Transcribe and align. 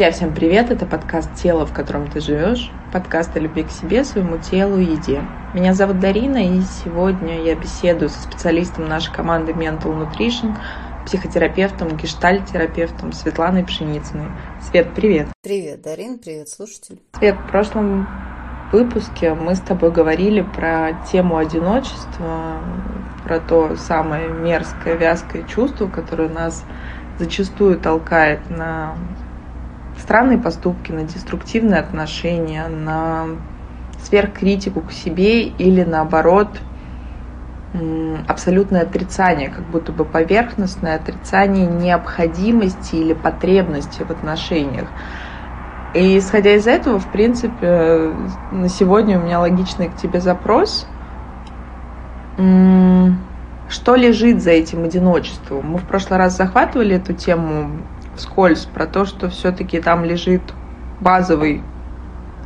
Друзья, 0.00 0.16
всем 0.16 0.34
привет! 0.34 0.70
Это 0.70 0.86
подкаст 0.86 1.28
«Тело, 1.34 1.66
в 1.66 1.74
котором 1.74 2.10
ты 2.10 2.22
живешь», 2.22 2.72
подкаст 2.90 3.36
о 3.36 3.38
любви 3.38 3.64
к 3.64 3.70
себе, 3.70 4.02
своему 4.02 4.38
телу 4.38 4.78
и 4.78 4.84
еде. 4.84 5.20
Меня 5.52 5.74
зовут 5.74 6.00
Дарина, 6.00 6.38
и 6.38 6.62
сегодня 6.62 7.42
я 7.42 7.54
беседую 7.54 8.08
со 8.08 8.22
специалистом 8.22 8.88
нашей 8.88 9.12
команды 9.12 9.52
Mental 9.52 9.92
Nutrition, 9.92 10.56
психотерапевтом, 11.04 11.98
гештальтерапевтом 11.98 13.12
Светланой 13.12 13.62
Пшеницыной. 13.62 14.24
Свет, 14.62 14.88
привет! 14.94 15.26
Привет, 15.42 15.82
Дарин, 15.82 16.18
привет, 16.18 16.48
слушатель. 16.48 16.98
Свет, 17.18 17.36
в 17.36 17.50
прошлом 17.50 18.08
выпуске 18.72 19.34
мы 19.34 19.54
с 19.54 19.60
тобой 19.60 19.92
говорили 19.92 20.40
про 20.40 20.92
тему 21.12 21.36
одиночества, 21.36 22.62
про 23.24 23.38
то 23.38 23.76
самое 23.76 24.30
мерзкое, 24.30 24.94
вязкое 24.94 25.42
чувство, 25.42 25.88
которое 25.88 26.30
нас 26.30 26.64
зачастую 27.18 27.78
толкает 27.78 28.48
на 28.48 28.96
странные 30.00 30.38
поступки, 30.38 30.92
на 30.92 31.04
деструктивные 31.04 31.80
отношения, 31.80 32.66
на 32.68 33.26
сверхкритику 34.02 34.80
к 34.80 34.92
себе 34.92 35.42
или 35.42 35.84
наоборот 35.84 36.48
абсолютное 38.26 38.82
отрицание, 38.82 39.48
как 39.48 39.64
будто 39.66 39.92
бы 39.92 40.04
поверхностное 40.04 40.96
отрицание 40.96 41.66
необходимости 41.66 42.96
или 42.96 43.12
потребности 43.12 44.02
в 44.02 44.10
отношениях. 44.10 44.88
И 45.94 46.18
исходя 46.18 46.54
из 46.54 46.66
этого, 46.66 46.98
в 46.98 47.10
принципе, 47.12 48.12
на 48.50 48.68
сегодня 48.68 49.18
у 49.20 49.22
меня 49.22 49.40
логичный 49.40 49.88
к 49.88 49.96
тебе 49.96 50.20
запрос. 50.20 50.86
Что 52.36 53.94
лежит 53.94 54.42
за 54.42 54.50
этим 54.50 54.84
одиночеством? 54.84 55.70
Мы 55.70 55.78
в 55.78 55.84
прошлый 55.84 56.18
раз 56.18 56.36
захватывали 56.36 56.96
эту 56.96 57.12
тему 57.12 57.82
вскользь 58.20 58.66
про 58.66 58.86
то, 58.86 59.04
что 59.04 59.28
все-таки 59.28 59.80
там 59.80 60.04
лежит 60.04 60.42
базовый 61.00 61.62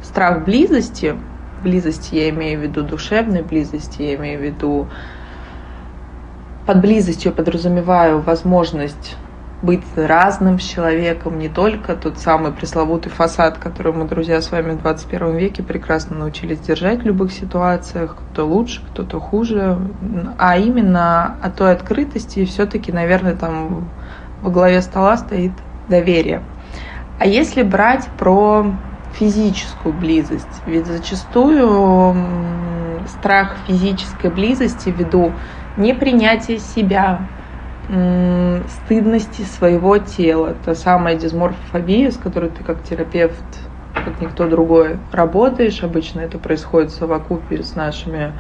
страх 0.02 0.44
близости. 0.44 1.16
Близости 1.62 2.14
я 2.14 2.30
имею 2.30 2.60
в 2.60 2.62
виду 2.62 2.82
душевной 2.82 3.42
близости, 3.42 4.02
я 4.02 4.14
имею 4.14 4.38
в 4.38 4.42
виду 4.42 4.88
под 6.66 6.80
близостью 6.80 7.32
подразумеваю 7.32 8.20
возможность 8.20 9.16
быть 9.64 9.82
разным 9.96 10.58
человеком, 10.58 11.38
не 11.38 11.48
только 11.48 11.96
тот 11.96 12.18
самый 12.18 12.52
пресловутый 12.52 13.10
фасад, 13.10 13.58
который 13.58 13.92
мы, 13.92 14.06
друзья, 14.06 14.40
с 14.40 14.50
вами 14.50 14.72
в 14.72 14.82
21 14.82 15.36
веке 15.36 15.62
прекрасно 15.62 16.16
научились 16.16 16.60
держать 16.60 17.00
в 17.00 17.06
любых 17.06 17.32
ситуациях, 17.32 18.16
кто 18.32 18.46
лучше, 18.46 18.82
кто-то 18.90 19.20
хуже, 19.20 19.78
а 20.38 20.58
именно 20.58 21.36
о 21.40 21.50
той 21.50 21.72
открытости 21.72 22.44
все-таки, 22.44 22.92
наверное, 22.92 23.36
там 23.36 23.88
во 24.44 24.50
главе 24.50 24.82
стола 24.82 25.16
стоит 25.16 25.52
доверие. 25.88 26.42
А 27.18 27.26
если 27.26 27.62
брать 27.62 28.06
про 28.18 28.66
физическую 29.14 29.94
близость, 29.94 30.62
ведь 30.66 30.86
зачастую 30.86 32.14
страх 33.08 33.56
физической 33.66 34.30
близости 34.30 34.90
ввиду 34.90 35.32
непринятия 35.76 36.58
себя, 36.58 37.20
стыдности 37.86 39.42
своего 39.42 39.98
тела, 39.98 40.54
та 40.64 40.74
самая 40.74 41.16
дисморфофобия, 41.16 42.10
с 42.10 42.16
которой 42.16 42.50
ты 42.50 42.62
как 42.64 42.82
терапевт, 42.82 43.44
как 43.94 44.20
никто 44.20 44.48
другой, 44.48 44.98
работаешь. 45.12 45.82
Обычно 45.82 46.20
это 46.20 46.38
происходит 46.38 46.90
в 46.90 46.96
совокупе 46.96 47.62
с 47.62 47.74
нашими 47.74 48.32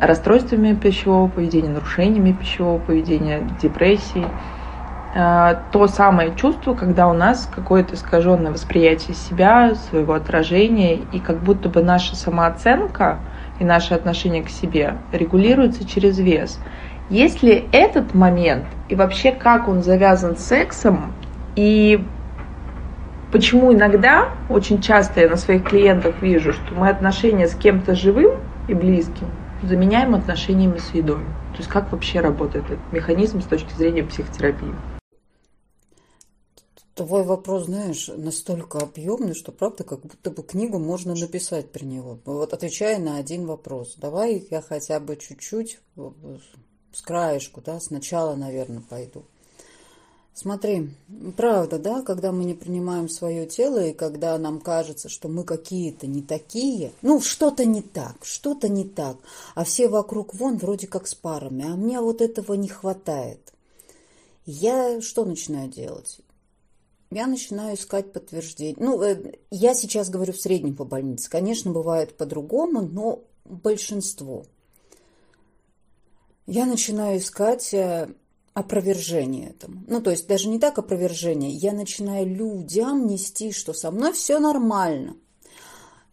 расстройствами 0.00 0.74
пищевого 0.74 1.28
поведения, 1.28 1.70
нарушениями 1.70 2.32
пищевого 2.32 2.78
поведения, 2.78 3.42
депрессией. 3.60 4.26
А, 5.18 5.62
то 5.72 5.86
самое 5.88 6.34
чувство, 6.36 6.74
когда 6.74 7.08
у 7.08 7.14
нас 7.14 7.48
какое-то 7.54 7.94
искаженное 7.94 8.52
восприятие 8.52 9.14
себя, 9.14 9.74
своего 9.74 10.12
отражения, 10.12 10.96
и 11.10 11.20
как 11.20 11.38
будто 11.38 11.70
бы 11.70 11.82
наша 11.82 12.14
самооценка 12.14 13.20
и 13.58 13.64
наше 13.64 13.94
отношение 13.94 14.42
к 14.42 14.50
себе 14.50 14.98
регулируется 15.12 15.88
через 15.88 16.18
вес. 16.18 16.60
Если 17.08 17.66
этот 17.72 18.14
момент 18.14 18.66
и 18.90 18.94
вообще 18.94 19.32
как 19.32 19.68
он 19.68 19.82
завязан 19.82 20.36
с 20.36 20.44
сексом, 20.44 21.14
и 21.54 22.04
почему 23.32 23.72
иногда, 23.72 24.28
очень 24.50 24.82
часто 24.82 25.22
я 25.22 25.30
на 25.30 25.36
своих 25.36 25.64
клиентах 25.64 26.16
вижу, 26.20 26.52
что 26.52 26.74
мы 26.74 26.90
отношения 26.90 27.48
с 27.48 27.54
кем-то 27.54 27.94
живым 27.94 28.32
и 28.68 28.74
близким 28.74 29.28
заменяем 29.62 30.14
отношениями 30.14 30.76
с 30.76 30.92
едой. 30.92 31.24
То 31.52 31.58
есть 31.58 31.70
как 31.70 31.90
вообще 31.90 32.20
работает 32.20 32.66
этот 32.66 32.92
механизм 32.92 33.40
с 33.40 33.44
точки 33.44 33.72
зрения 33.72 34.02
психотерапии? 34.02 34.74
Твой 36.96 37.24
вопрос, 37.24 37.66
знаешь, 37.66 38.08
настолько 38.08 38.78
объемный, 38.78 39.34
что 39.34 39.52
правда, 39.52 39.84
как 39.84 40.00
будто 40.00 40.30
бы 40.30 40.42
книгу 40.42 40.78
можно 40.78 41.14
написать 41.14 41.70
при 41.70 41.84
него. 41.84 42.18
Вот 42.24 42.54
отвечая 42.54 42.98
на 42.98 43.18
один 43.18 43.44
вопрос. 43.44 43.96
Давай 43.98 44.48
я 44.50 44.62
хотя 44.62 44.98
бы 44.98 45.16
чуть-чуть 45.16 45.78
с 46.94 47.02
краешку, 47.02 47.60
да, 47.60 47.80
сначала, 47.80 48.34
наверное, 48.34 48.80
пойду. 48.80 49.24
Смотри, 50.32 50.88
правда, 51.36 51.78
да, 51.78 52.00
когда 52.00 52.32
мы 52.32 52.46
не 52.46 52.54
принимаем 52.54 53.10
свое 53.10 53.44
тело, 53.44 53.84
и 53.84 53.92
когда 53.92 54.38
нам 54.38 54.58
кажется, 54.58 55.10
что 55.10 55.28
мы 55.28 55.44
какие-то 55.44 56.06
не 56.06 56.22
такие, 56.22 56.92
ну, 57.02 57.20
что-то 57.20 57.66
не 57.66 57.82
так, 57.82 58.24
что-то 58.24 58.70
не 58.70 58.84
так, 58.84 59.18
а 59.54 59.64
все 59.64 59.88
вокруг 59.88 60.34
вон 60.34 60.56
вроде 60.56 60.86
как 60.86 61.08
с 61.08 61.14
парами, 61.14 61.66
а 61.66 61.76
мне 61.76 62.00
вот 62.00 62.22
этого 62.22 62.54
не 62.54 62.68
хватает. 62.68 63.52
Я 64.46 65.02
что 65.02 65.26
начинаю 65.26 65.68
делать? 65.68 66.20
Я 67.10 67.26
начинаю 67.26 67.76
искать 67.76 68.12
подтверждение. 68.12 68.76
Ну, 68.78 69.02
э, 69.02 69.34
я 69.50 69.74
сейчас 69.74 70.10
говорю 70.10 70.32
в 70.32 70.40
среднем 70.40 70.76
по 70.76 70.84
больнице. 70.84 71.30
Конечно, 71.30 71.70
бывает 71.70 72.16
по-другому, 72.16 72.82
но 72.82 73.24
большинство. 73.44 74.44
Я 76.46 76.66
начинаю 76.66 77.18
искать 77.18 77.72
э, 77.74 78.08
опровержение 78.54 79.50
этому. 79.50 79.84
Ну, 79.86 80.00
то 80.00 80.10
есть 80.10 80.26
даже 80.26 80.48
не 80.48 80.58
так 80.58 80.78
опровержение. 80.78 81.50
Я 81.50 81.72
начинаю 81.72 82.26
людям 82.26 83.06
нести, 83.06 83.52
что 83.52 83.72
со 83.72 83.90
мной 83.90 84.12
все 84.12 84.38
нормально. 84.38 85.16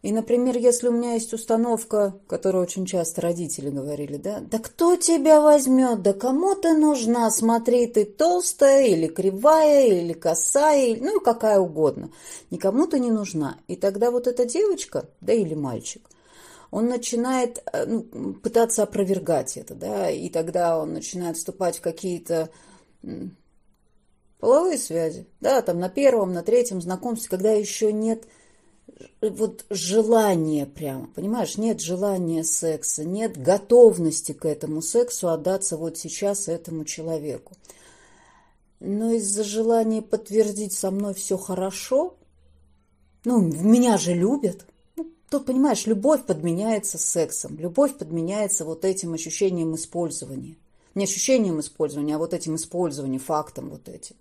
И, 0.04 0.12
например, 0.12 0.58
если 0.58 0.88
у 0.88 0.92
меня 0.92 1.14
есть 1.14 1.32
установка, 1.32 2.20
которую 2.26 2.62
очень 2.62 2.84
часто 2.84 3.22
родители 3.22 3.70
говорили, 3.70 4.18
да, 4.18 4.40
да 4.40 4.58
кто 4.58 4.96
тебя 4.96 5.40
возьмет, 5.40 6.02
да 6.02 6.12
кому 6.12 6.54
ты 6.54 6.74
нужна, 6.74 7.30
смотри, 7.30 7.86
ты 7.86 8.04
толстая 8.04 8.84
или 8.84 9.06
кривая, 9.06 9.86
или 9.86 10.12
косая, 10.12 10.98
ну 11.00 11.18
и 11.18 11.24
какая 11.24 11.58
угодно. 11.58 12.10
Никому 12.50 12.86
ты 12.86 13.00
не 13.00 13.10
нужна. 13.10 13.56
И 13.66 13.76
тогда 13.76 14.10
вот 14.10 14.26
эта 14.26 14.44
девочка, 14.44 15.08
да 15.22 15.32
или 15.32 15.54
мальчик, 15.54 16.02
он 16.70 16.88
начинает 16.88 17.62
э, 17.72 17.86
ну, 17.86 18.34
пытаться 18.34 18.82
опровергать 18.82 19.56
это, 19.56 19.74
да, 19.74 20.10
и 20.10 20.28
тогда 20.28 20.78
он 20.78 20.92
начинает 20.92 21.38
вступать 21.38 21.78
в 21.78 21.80
какие-то 21.80 22.50
половые 24.38 24.76
связи, 24.76 25.26
да, 25.40 25.62
там 25.62 25.78
на 25.78 25.88
первом, 25.88 26.34
на 26.34 26.42
третьем 26.42 26.82
знакомстве, 26.82 27.30
когда 27.30 27.52
еще 27.52 27.90
нет 27.90 28.24
вот 29.20 29.64
желание 29.70 30.66
прямо, 30.66 31.08
понимаешь, 31.14 31.56
нет 31.56 31.80
желания 31.80 32.44
секса, 32.44 33.04
нет 33.04 33.40
готовности 33.40 34.32
к 34.32 34.44
этому 34.44 34.82
сексу 34.82 35.28
отдаться 35.28 35.76
вот 35.76 35.98
сейчас 35.98 36.48
этому 36.48 36.84
человеку. 36.84 37.52
Но 38.80 39.12
из-за 39.12 39.44
желания 39.44 40.02
подтвердить 40.02 40.72
со 40.72 40.90
мной 40.90 41.14
все 41.14 41.38
хорошо, 41.38 42.16
ну, 43.24 43.40
меня 43.40 43.96
же 43.96 44.12
любят. 44.12 44.66
Ну, 44.96 45.10
тут, 45.30 45.46
понимаешь, 45.46 45.86
любовь 45.86 46.26
подменяется 46.26 46.98
сексом, 46.98 47.56
любовь 47.58 47.96
подменяется 47.96 48.64
вот 48.64 48.84
этим 48.84 49.14
ощущением 49.14 49.74
использования. 49.74 50.56
Не 50.94 51.04
ощущением 51.04 51.60
использования, 51.60 52.16
а 52.16 52.18
вот 52.18 52.34
этим 52.34 52.56
использованием, 52.56 53.20
фактом 53.20 53.70
вот 53.70 53.88
этим 53.88 54.16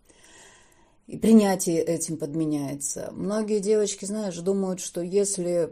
и 1.14 1.18
принятие 1.18 1.80
этим 1.80 2.18
подменяется. 2.18 3.12
Многие 3.12 3.60
девочки, 3.60 4.04
знаешь, 4.04 4.36
думают, 4.38 4.80
что 4.80 5.00
если 5.00 5.72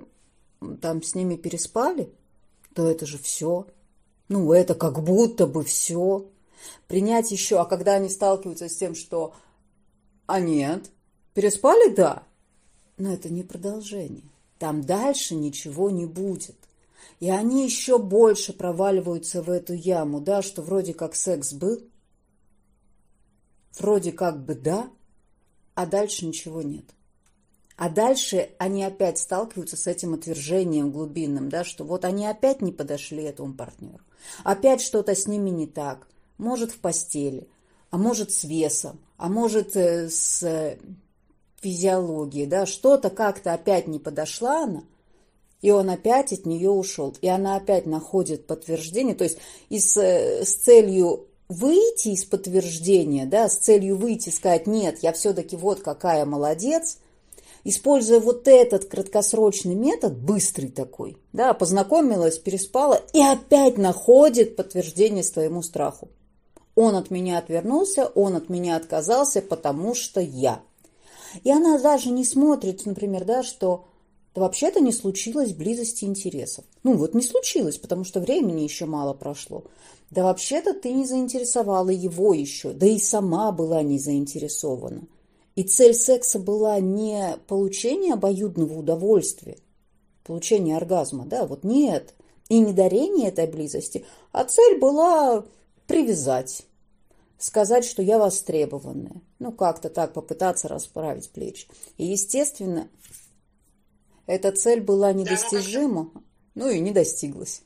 там 0.81 1.01
с 1.01 1.15
ними 1.15 1.35
переспали, 1.35 2.13
то 2.75 2.87
это 2.87 3.07
же 3.07 3.17
все. 3.17 3.65
Ну, 4.27 4.53
это 4.53 4.75
как 4.75 5.03
будто 5.03 5.47
бы 5.47 5.63
все. 5.63 6.27
Принять 6.87 7.31
еще, 7.31 7.59
а 7.59 7.65
когда 7.65 7.93
они 7.93 8.07
сталкиваются 8.07 8.69
с 8.69 8.77
тем, 8.77 8.93
что 8.93 9.33
а 10.27 10.39
нет, 10.39 10.91
переспали, 11.33 11.91
да, 11.91 12.21
но 12.97 13.11
это 13.11 13.29
не 13.29 13.41
продолжение. 13.41 14.29
Там 14.59 14.83
дальше 14.83 15.33
ничего 15.33 15.89
не 15.89 16.05
будет. 16.05 16.55
И 17.19 17.31
они 17.31 17.65
еще 17.65 17.97
больше 17.97 18.53
проваливаются 18.53 19.41
в 19.41 19.49
эту 19.49 19.73
яму, 19.73 20.21
да, 20.21 20.43
что 20.43 20.61
вроде 20.61 20.93
как 20.93 21.15
секс 21.15 21.51
был, 21.51 21.81
вроде 23.79 24.11
как 24.11 24.45
бы 24.45 24.53
да, 24.53 24.91
а 25.75 25.85
дальше 25.85 26.25
ничего 26.25 26.61
нет. 26.61 26.85
А 27.77 27.89
дальше 27.89 28.51
они 28.59 28.83
опять 28.83 29.17
сталкиваются 29.17 29.75
с 29.75 29.87
этим 29.87 30.13
отвержением 30.13 30.91
глубинным, 30.91 31.49
да, 31.49 31.63
что 31.63 31.83
вот 31.83 32.05
они 32.05 32.27
опять 32.27 32.61
не 32.61 32.71
подошли 32.71 33.23
этому 33.23 33.53
партнеру. 33.53 34.03
Опять 34.43 34.81
что-то 34.81 35.15
с 35.15 35.27
ними 35.27 35.49
не 35.49 35.65
так. 35.65 36.07
Может 36.37 36.71
в 36.71 36.79
постели, 36.79 37.47
а 37.89 37.97
может 37.97 38.31
с 38.31 38.43
весом, 38.43 38.99
а 39.17 39.29
может 39.29 39.75
э, 39.75 40.09
с 40.09 40.77
физиологии, 41.61 42.45
да, 42.45 42.65
что-то 42.65 43.09
как-то 43.09 43.53
опять 43.53 43.87
не 43.87 43.99
подошла 43.99 44.63
она, 44.63 44.83
и 45.61 45.71
он 45.71 45.89
опять 45.89 46.33
от 46.33 46.45
нее 46.45 46.69
ушел. 46.69 47.15
И 47.21 47.27
она 47.27 47.55
опять 47.55 47.85
находит 47.85 48.47
подтверждение, 48.47 49.15
то 49.15 49.23
есть 49.23 49.37
и 49.69 49.79
с, 49.79 49.97
э, 49.97 50.43
с 50.43 50.55
целью 50.55 51.27
выйти 51.51 52.09
из 52.09 52.23
подтверждения, 52.25 53.25
да, 53.25 53.49
с 53.49 53.57
целью 53.57 53.97
выйти 53.97 54.29
сказать, 54.29 54.67
нет, 54.67 54.99
я 55.01 55.11
все-таки 55.11 55.57
вот 55.57 55.81
какая 55.81 56.25
молодец, 56.25 56.97
используя 57.63 58.19
вот 58.19 58.47
этот 58.47 58.85
краткосрочный 58.85 59.75
метод, 59.75 60.17
быстрый 60.17 60.69
такой, 60.69 61.17
да, 61.33 61.53
познакомилась, 61.53 62.39
переспала 62.39 63.01
и 63.13 63.21
опять 63.21 63.77
находит 63.77 64.55
подтверждение 64.55 65.23
своему 65.23 65.61
страху. 65.61 66.09
Он 66.75 66.95
от 66.95 67.11
меня 67.11 67.37
отвернулся, 67.37 68.05
он 68.15 68.37
от 68.37 68.47
меня 68.47 68.77
отказался, 68.77 69.41
потому 69.41 69.93
что 69.93 70.21
я. 70.21 70.61
И 71.43 71.51
она 71.51 71.77
даже 71.79 72.11
не 72.11 72.23
смотрит, 72.23 72.85
например, 72.85 73.25
да, 73.25 73.43
что 73.43 73.85
да 74.33 74.41
вообще-то 74.41 74.79
не 74.79 74.93
случилось 74.93 75.51
близости 75.51 76.05
интересов. 76.05 76.63
Ну 76.83 76.95
вот 76.95 77.13
не 77.13 77.21
случилось, 77.21 77.77
потому 77.77 78.05
что 78.05 78.21
времени 78.21 78.61
еще 78.61 78.85
мало 78.85 79.13
прошло. 79.13 79.65
Да 80.11 80.23
вообще-то 80.23 80.73
ты 80.73 80.91
не 80.91 81.05
заинтересовала 81.05 81.89
его 81.89 82.33
еще, 82.33 82.73
да 82.73 82.85
и 82.85 82.99
сама 82.99 83.53
была 83.53 83.81
не 83.81 83.97
заинтересована. 83.97 85.07
И 85.55 85.63
цель 85.63 85.93
секса 85.93 86.37
была 86.37 86.79
не 86.81 87.37
получение 87.47 88.13
обоюдного 88.13 88.79
удовольствия, 88.79 89.57
получение 90.25 90.75
оргазма, 90.75 91.25
да, 91.25 91.45
вот 91.45 91.63
нет, 91.63 92.13
и 92.49 92.59
не 92.59 92.73
дарение 92.73 93.29
этой 93.29 93.47
близости, 93.47 94.05
а 94.33 94.43
цель 94.43 94.79
была 94.79 95.45
привязать, 95.87 96.63
сказать, 97.37 97.85
что 97.85 98.01
я 98.01 98.17
востребованная. 98.17 99.21
Ну, 99.39 99.53
как-то 99.53 99.89
так 99.89 100.13
попытаться 100.13 100.67
расправить 100.67 101.29
плечи. 101.31 101.67
И, 101.97 102.05
естественно, 102.05 102.89
эта 104.25 104.51
цель 104.51 104.81
была 104.81 105.13
недостижима, 105.13 106.11
ну 106.53 106.69
и 106.69 106.81
не 106.81 106.91
достиглась. 106.91 107.63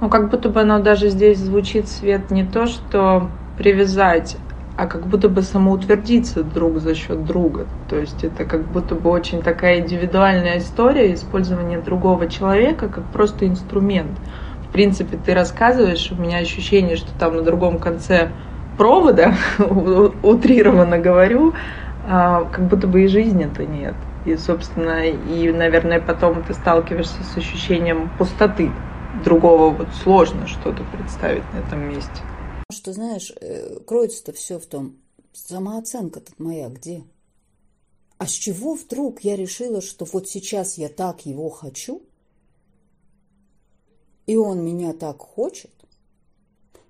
Ну, 0.00 0.08
как 0.08 0.30
будто 0.30 0.48
бы 0.48 0.60
оно 0.60 0.78
даже 0.78 1.10
здесь 1.10 1.38
звучит, 1.38 1.88
Свет, 1.88 2.30
не 2.30 2.44
то, 2.44 2.66
что 2.66 3.28
привязать, 3.58 4.38
а 4.78 4.86
как 4.86 5.06
будто 5.06 5.28
бы 5.28 5.42
самоутвердиться 5.42 6.42
друг 6.42 6.78
за 6.78 6.94
счет 6.94 7.26
друга. 7.26 7.66
То 7.90 7.98
есть 7.98 8.24
это 8.24 8.46
как 8.46 8.66
будто 8.72 8.94
бы 8.94 9.10
очень 9.10 9.42
такая 9.42 9.80
индивидуальная 9.80 10.56
история 10.56 11.12
использования 11.12 11.78
другого 11.78 12.28
человека 12.28 12.88
как 12.88 13.04
просто 13.12 13.46
инструмент. 13.46 14.18
В 14.66 14.72
принципе, 14.72 15.18
ты 15.18 15.34
рассказываешь, 15.34 16.10
у 16.12 16.14
меня 16.14 16.38
ощущение, 16.38 16.96
что 16.96 17.12
там 17.18 17.36
на 17.36 17.42
другом 17.42 17.78
конце 17.78 18.30
провода, 18.78 19.34
утрированно 20.22 20.98
говорю, 20.98 21.52
а, 22.08 22.44
как 22.44 22.68
будто 22.68 22.86
бы 22.86 23.02
и 23.02 23.06
жизни-то 23.06 23.66
нет. 23.66 23.96
И, 24.24 24.34
собственно, 24.36 25.06
и, 25.06 25.52
наверное, 25.52 26.00
потом 26.00 26.42
ты 26.42 26.54
сталкиваешься 26.54 27.22
с 27.22 27.36
ощущением 27.36 28.08
пустоты. 28.16 28.70
Другого 29.24 29.70
вот 29.70 29.88
сложно 30.02 30.46
что-то 30.46 30.84
представить 30.92 31.44
на 31.52 31.58
этом 31.58 31.88
месте. 31.88 32.10
Что, 32.70 32.92
знаешь, 32.92 33.32
э, 33.40 33.80
кроется-то 33.80 34.32
все 34.32 34.58
в 34.58 34.66
том, 34.66 34.96
самооценка-то 35.32 36.32
моя 36.38 36.68
где? 36.68 37.04
А 38.18 38.26
с 38.26 38.32
чего 38.32 38.74
вдруг 38.74 39.20
я 39.20 39.36
решила, 39.36 39.80
что 39.80 40.04
вот 40.04 40.28
сейчас 40.28 40.78
я 40.78 40.88
так 40.88 41.26
его 41.26 41.48
хочу, 41.50 42.02
и 44.26 44.36
он 44.36 44.64
меня 44.64 44.92
так 44.92 45.18
хочет, 45.18 45.72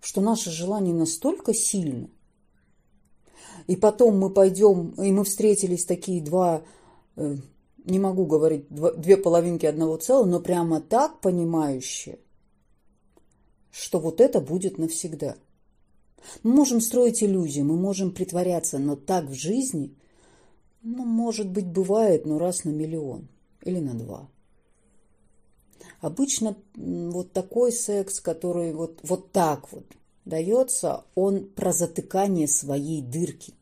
что 0.00 0.21
наше 0.21 0.50
желание 0.50 0.94
настолько 0.94 1.55
сильно, 1.55 2.11
и 3.67 3.77
потом 3.77 4.19
мы 4.19 4.31
пойдем, 4.31 4.91
и 4.91 5.12
мы 5.12 5.25
встретились 5.25 5.85
такие 5.85 6.23
два 6.23 6.62
Э, 7.21 7.37
не 7.85 7.99
могу 7.99 8.27
говорить 8.27 8.67
две 8.69 9.17
половинки 9.17 9.67
одного 9.67 9.97
целого, 9.97 10.27
но 10.27 10.41
прямо 10.41 10.81
так 10.81 11.21
понимающие, 11.21 12.19
что 13.71 13.99
вот 13.99 14.21
это 14.21 14.41
будет 14.41 14.79
навсегда. 14.79 15.37
Мы 16.43 16.53
можем 16.53 16.81
строить 16.81 17.23
иллюзии, 17.23 17.62
мы 17.62 17.77
можем 17.77 18.12
притворяться, 18.12 18.79
но 18.79 18.97
так 18.97 19.27
в 19.27 19.35
жизни, 19.35 19.94
ну, 20.82 21.05
может 21.05 21.49
быть, 21.49 21.67
бывает, 21.67 22.27
но 22.27 22.38
раз 22.38 22.65
на 22.65 22.71
миллион 22.71 23.29
или 23.62 23.79
на 23.81 23.94
два. 23.94 24.29
Обычно 26.00 26.56
вот 26.75 27.32
такой 27.32 27.73
секс, 27.73 28.21
который 28.21 28.73
вот, 28.73 29.00
вот 29.03 29.32
так 29.32 29.71
вот 29.73 29.85
дается, 30.25 31.05
он 31.15 31.44
про 31.44 31.73
затыкание 31.73 32.49
своей 32.49 33.03
дырки. 33.03 33.55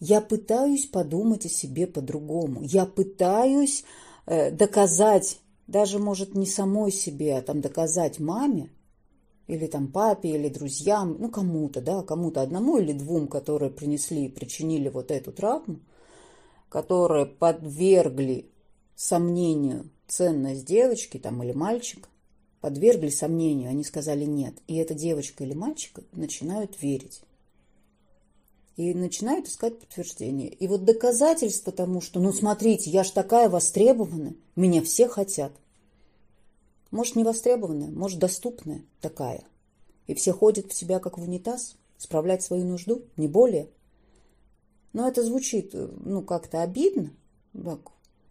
Я 0.00 0.20
пытаюсь 0.20 0.86
подумать 0.86 1.46
о 1.46 1.48
себе 1.48 1.86
по-другому. 1.86 2.62
Я 2.62 2.86
пытаюсь 2.86 3.84
э, 4.26 4.50
доказать, 4.50 5.38
даже, 5.66 5.98
может, 5.98 6.34
не 6.34 6.46
самой 6.46 6.92
себе, 6.92 7.36
а 7.36 7.42
там 7.42 7.60
доказать 7.60 8.18
маме, 8.18 8.70
или 9.46 9.66
там 9.66 9.88
папе, 9.88 10.30
или 10.30 10.48
друзьям, 10.48 11.16
ну, 11.18 11.28
кому-то, 11.28 11.80
да, 11.80 12.02
кому-то 12.02 12.42
одному 12.42 12.78
или 12.78 12.92
двум, 12.92 13.28
которые 13.28 13.70
принесли 13.70 14.26
и 14.26 14.28
причинили 14.28 14.88
вот 14.88 15.10
эту 15.10 15.32
травму, 15.32 15.80
которые 16.68 17.26
подвергли 17.26 18.50
сомнению 18.96 19.90
ценность 20.08 20.64
девочки 20.64 21.18
там 21.18 21.42
или 21.42 21.52
мальчика, 21.52 22.08
подвергли 22.60 23.10
сомнению, 23.10 23.70
они 23.70 23.84
сказали 23.84 24.24
нет. 24.24 24.54
И 24.66 24.76
эта 24.76 24.94
девочка 24.94 25.44
или 25.44 25.54
мальчик 25.54 26.00
начинают 26.12 26.80
верить 26.82 27.20
и 28.76 28.92
начинают 28.92 29.48
искать 29.48 29.78
подтверждение. 29.78 30.48
И 30.48 30.68
вот 30.68 30.84
доказательство 30.84 31.72
тому, 31.72 32.00
что, 32.00 32.20
ну, 32.20 32.32
смотрите, 32.32 32.90
я 32.90 33.04
ж 33.04 33.10
такая 33.10 33.48
востребованная, 33.48 34.34
меня 34.54 34.82
все 34.82 35.08
хотят. 35.08 35.52
Может, 36.90 37.16
не 37.16 37.24
востребованная, 37.24 37.88
может, 37.88 38.18
доступная 38.18 38.84
такая. 39.00 39.44
И 40.06 40.14
все 40.14 40.32
ходят 40.32 40.70
в 40.70 40.74
себя, 40.74 40.98
как 40.98 41.18
в 41.18 41.22
унитаз, 41.22 41.76
справлять 41.96 42.42
свою 42.42 42.64
нужду, 42.64 43.02
не 43.16 43.28
более. 43.28 43.68
Но 44.92 45.08
это 45.08 45.24
звучит, 45.24 45.70
ну, 45.72 46.22
как-то 46.22 46.62
обидно, 46.62 47.12
так, 47.52 47.80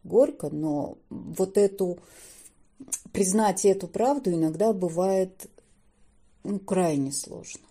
горько, 0.03 0.49
но 0.49 0.97
вот 1.09 1.57
эту, 1.57 1.97
признать 3.11 3.65
эту 3.65 3.87
правду 3.87 4.31
иногда 4.31 4.73
бывает 4.73 5.49
ну, 6.43 6.59
крайне 6.59 7.11
сложно 7.11 7.64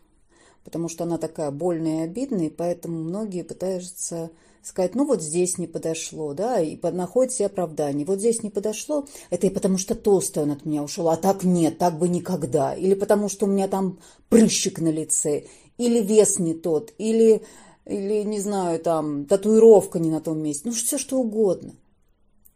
потому 0.64 0.88
что 0.88 1.04
она 1.04 1.18
такая 1.18 1.50
больная 1.50 2.00
и 2.00 2.04
обидная, 2.08 2.46
и 2.46 2.50
поэтому 2.50 2.98
многие 2.98 3.42
пытаются 3.42 4.30
сказать, 4.62 4.94
ну 4.94 5.04
вот 5.04 5.22
здесь 5.22 5.58
не 5.58 5.66
подошло, 5.66 6.32
да, 6.32 6.60
и 6.60 6.78
находят 6.92 7.32
себе 7.32 7.46
оправдание. 7.46 8.06
Вот 8.06 8.18
здесь 8.18 8.42
не 8.42 8.50
подошло, 8.50 9.06
это 9.30 9.46
и 9.46 9.50
потому 9.50 9.78
что 9.78 9.94
толстый 9.94 10.42
он 10.42 10.52
от 10.52 10.64
меня 10.64 10.82
ушел, 10.82 11.08
а 11.10 11.16
так 11.16 11.44
нет, 11.44 11.78
так 11.78 11.98
бы 11.98 12.08
никогда. 12.08 12.74
Или 12.74 12.94
потому 12.94 13.28
что 13.28 13.46
у 13.46 13.48
меня 13.48 13.68
там 13.68 13.98
прыщик 14.30 14.80
на 14.80 14.88
лице, 14.88 15.44
или 15.76 16.00
вес 16.00 16.38
не 16.38 16.54
тот, 16.54 16.94
или, 16.98 17.42
или 17.84 18.22
не 18.22 18.40
знаю, 18.40 18.80
там 18.80 19.26
татуировка 19.26 19.98
не 19.98 20.10
на 20.10 20.20
том 20.20 20.38
месте, 20.38 20.62
ну 20.68 20.72
все 20.72 20.98
что 20.98 21.18
угодно. 21.18 21.74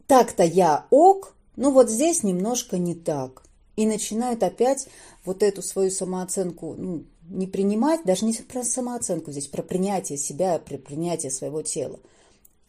Так-то 0.06 0.42
я 0.42 0.86
ок, 0.90 1.34
но 1.56 1.70
вот 1.70 1.90
здесь 1.90 2.22
немножко 2.22 2.78
не 2.78 2.94
так. 2.94 3.42
И 3.76 3.86
начинают 3.86 4.42
опять 4.42 4.88
вот 5.24 5.42
эту 5.42 5.62
свою 5.62 5.90
самооценку 5.90 6.74
ну, 6.76 7.04
не 7.28 7.46
принимать, 7.46 8.04
даже 8.04 8.24
не 8.24 8.32
про 8.32 8.64
самооценку 8.64 9.30
здесь, 9.32 9.46
про 9.46 9.62
принятие 9.62 10.18
себя, 10.18 10.58
про 10.58 10.78
принятие 10.78 11.30
своего 11.30 11.62
тела. 11.62 12.00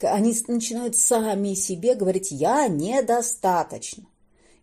Они 0.01 0.35
начинают 0.47 0.95
сами 0.95 1.53
себе 1.53 1.95
говорить 1.95 2.31
«я 2.31 2.67
недостаточно». 2.67 4.05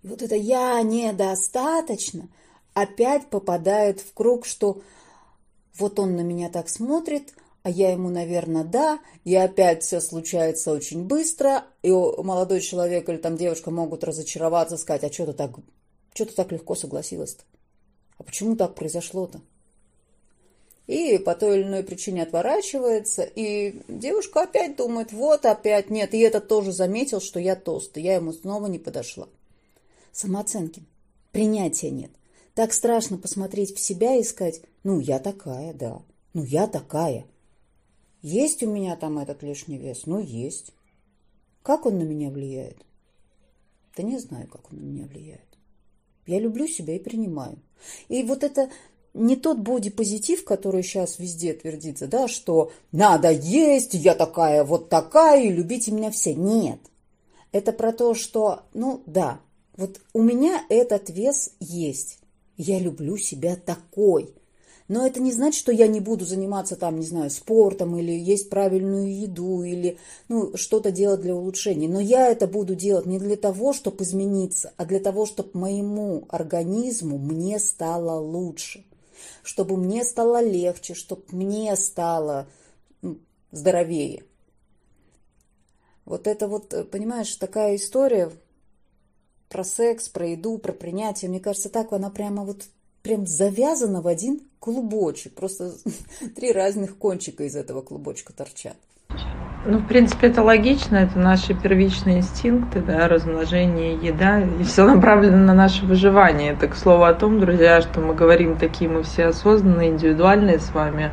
И 0.02 0.08
вот 0.08 0.22
это 0.22 0.34
«я 0.34 0.80
недостаточно» 0.82 2.28
опять 2.74 3.28
попадает 3.28 4.00
в 4.00 4.12
круг, 4.12 4.46
что 4.46 4.82
вот 5.78 5.98
он 5.98 6.16
на 6.16 6.20
меня 6.20 6.48
так 6.48 6.68
смотрит, 6.68 7.34
а 7.62 7.70
я 7.70 7.90
ему, 7.90 8.10
наверное, 8.10 8.64
да, 8.64 9.00
и 9.24 9.34
опять 9.34 9.82
все 9.82 10.00
случается 10.00 10.72
очень 10.72 11.04
быстро, 11.04 11.64
и 11.82 11.90
молодой 11.90 12.60
человек 12.60 13.08
или 13.08 13.16
там 13.16 13.36
девушка 13.36 13.70
могут 13.70 14.04
разочароваться, 14.04 14.76
сказать, 14.76 15.04
а 15.04 15.12
что 15.12 15.26
ты 15.26 15.32
так, 15.32 15.56
что 16.14 16.26
ты 16.26 16.32
так 16.32 16.52
легко 16.52 16.74
согласилась-то? 16.74 17.44
А 18.18 18.22
почему 18.22 18.56
так 18.56 18.74
произошло-то? 18.74 19.40
И 20.86 21.18
по 21.18 21.34
той 21.34 21.60
или 21.60 21.66
иной 21.66 21.82
причине 21.82 22.22
отворачивается, 22.22 23.22
и 23.22 23.80
девушка 23.88 24.42
опять 24.42 24.76
думает, 24.76 25.12
вот 25.12 25.44
опять 25.44 25.90
нет, 25.90 26.14
и 26.14 26.20
этот 26.20 26.48
тоже 26.48 26.72
заметил, 26.72 27.20
что 27.20 27.40
я 27.40 27.56
толстый, 27.56 28.02
я 28.02 28.14
ему 28.14 28.32
снова 28.32 28.66
не 28.66 28.78
подошла. 28.78 29.28
Самооценки, 30.12 30.82
принятия 31.32 31.90
нет. 31.90 32.10
Так 32.54 32.72
страшно 32.72 33.18
посмотреть 33.18 33.74
в 33.74 33.80
себя 33.80 34.16
и 34.16 34.22
сказать, 34.22 34.62
ну 34.84 35.00
я 35.00 35.18
такая, 35.18 35.74
да, 35.74 36.02
ну 36.32 36.44
я 36.44 36.66
такая. 36.66 37.26
Есть 38.22 38.62
у 38.62 38.70
меня 38.70 38.96
там 38.96 39.18
этот 39.18 39.42
лишний 39.42 39.78
вес? 39.78 40.06
Ну 40.06 40.20
есть. 40.20 40.72
Как 41.62 41.84
он 41.84 41.98
на 41.98 42.02
меня 42.02 42.30
влияет? 42.30 42.84
Да 43.96 44.02
не 44.02 44.18
знаю, 44.18 44.48
как 44.48 44.72
он 44.72 44.78
на 44.78 44.82
меня 44.82 45.06
влияет. 45.06 45.46
Я 46.26 46.40
люблю 46.40 46.66
себя 46.66 46.96
и 46.96 46.98
принимаю. 46.98 47.58
И 48.08 48.22
вот 48.22 48.42
это 48.42 48.70
не 49.16 49.36
тот 49.36 49.58
бодипозитив, 49.58 50.44
который 50.44 50.82
сейчас 50.82 51.18
везде 51.18 51.52
твердится, 51.54 52.06
да, 52.06 52.28
что 52.28 52.70
надо 52.92 53.30
есть, 53.30 53.94
я 53.94 54.14
такая, 54.14 54.64
вот 54.64 54.88
такая, 54.88 55.42
и 55.42 55.52
любите 55.52 55.90
меня 55.90 56.10
все. 56.10 56.34
Нет. 56.34 56.78
Это 57.52 57.72
про 57.72 57.92
то, 57.92 58.14
что, 58.14 58.60
ну 58.74 59.02
да, 59.06 59.40
вот 59.76 60.00
у 60.12 60.22
меня 60.22 60.64
этот 60.68 61.10
вес 61.10 61.50
есть. 61.60 62.18
Я 62.56 62.78
люблю 62.78 63.16
себя 63.16 63.56
такой. 63.56 64.34
Но 64.88 65.04
это 65.04 65.20
не 65.20 65.32
значит, 65.32 65.58
что 65.58 65.72
я 65.72 65.88
не 65.88 66.00
буду 66.00 66.24
заниматься 66.24 66.76
там, 66.76 67.00
не 67.00 67.06
знаю, 67.06 67.30
спортом 67.30 67.96
или 67.96 68.12
есть 68.12 68.48
правильную 68.48 69.20
еду 69.20 69.62
или 69.64 69.98
ну, 70.28 70.56
что-то 70.56 70.92
делать 70.92 71.20
для 71.20 71.34
улучшения. 71.34 71.88
Но 71.88 71.98
я 71.98 72.28
это 72.28 72.46
буду 72.46 72.76
делать 72.76 73.06
не 73.06 73.18
для 73.18 73.36
того, 73.36 73.72
чтобы 73.72 74.04
измениться, 74.04 74.72
а 74.76 74.84
для 74.84 75.00
того, 75.00 75.26
чтобы 75.26 75.50
моему 75.54 76.24
организму 76.28 77.18
мне 77.18 77.58
стало 77.58 78.20
лучше, 78.20 78.84
чтобы 79.42 79.76
мне 79.76 80.04
стало 80.04 80.42
легче, 80.42 80.94
чтобы 80.94 81.22
мне 81.32 81.74
стало 81.76 82.46
здоровее. 83.50 84.24
Вот 86.04 86.26
это 86.26 86.46
вот, 86.48 86.90
понимаешь, 86.90 87.34
такая 87.36 87.76
история 87.76 88.30
про 89.48 89.64
секс, 89.64 90.08
про 90.08 90.28
еду, 90.28 90.58
про 90.58 90.72
принятие. 90.72 91.28
Мне 91.28 91.40
кажется, 91.40 91.68
так 91.68 91.92
она 91.92 92.10
прямо 92.10 92.44
вот 92.44 92.66
прям 93.02 93.26
завязана 93.26 94.02
в 94.02 94.08
один 94.08 94.40
клубочек. 94.58 95.34
Просто 95.34 95.74
три 96.36 96.52
разных 96.52 96.98
кончика 96.98 97.44
из 97.44 97.56
этого 97.56 97.82
клубочка 97.82 98.32
торчат. 98.32 98.76
Ну, 99.68 99.78
в 99.78 99.86
принципе, 99.88 100.28
это 100.28 100.44
логично, 100.44 100.94
это 100.94 101.18
наши 101.18 101.52
первичные 101.52 102.18
инстинкты, 102.18 102.80
да, 102.80 103.08
размножение, 103.08 103.94
еда, 103.94 104.38
и 104.38 104.62
все 104.62 104.86
направлено 104.86 105.38
на 105.38 105.54
наше 105.54 105.84
выживание. 105.84 106.52
Это, 106.52 106.68
к 106.68 106.76
слову, 106.76 107.02
о 107.02 107.12
том, 107.12 107.40
друзья, 107.40 107.80
что 107.80 107.98
мы 107.98 108.14
говорим 108.14 108.54
такие, 108.54 108.88
мы 108.88 109.02
все 109.02 109.26
осознанные, 109.26 109.88
индивидуальные 109.88 110.60
с 110.60 110.72
вами, 110.72 111.10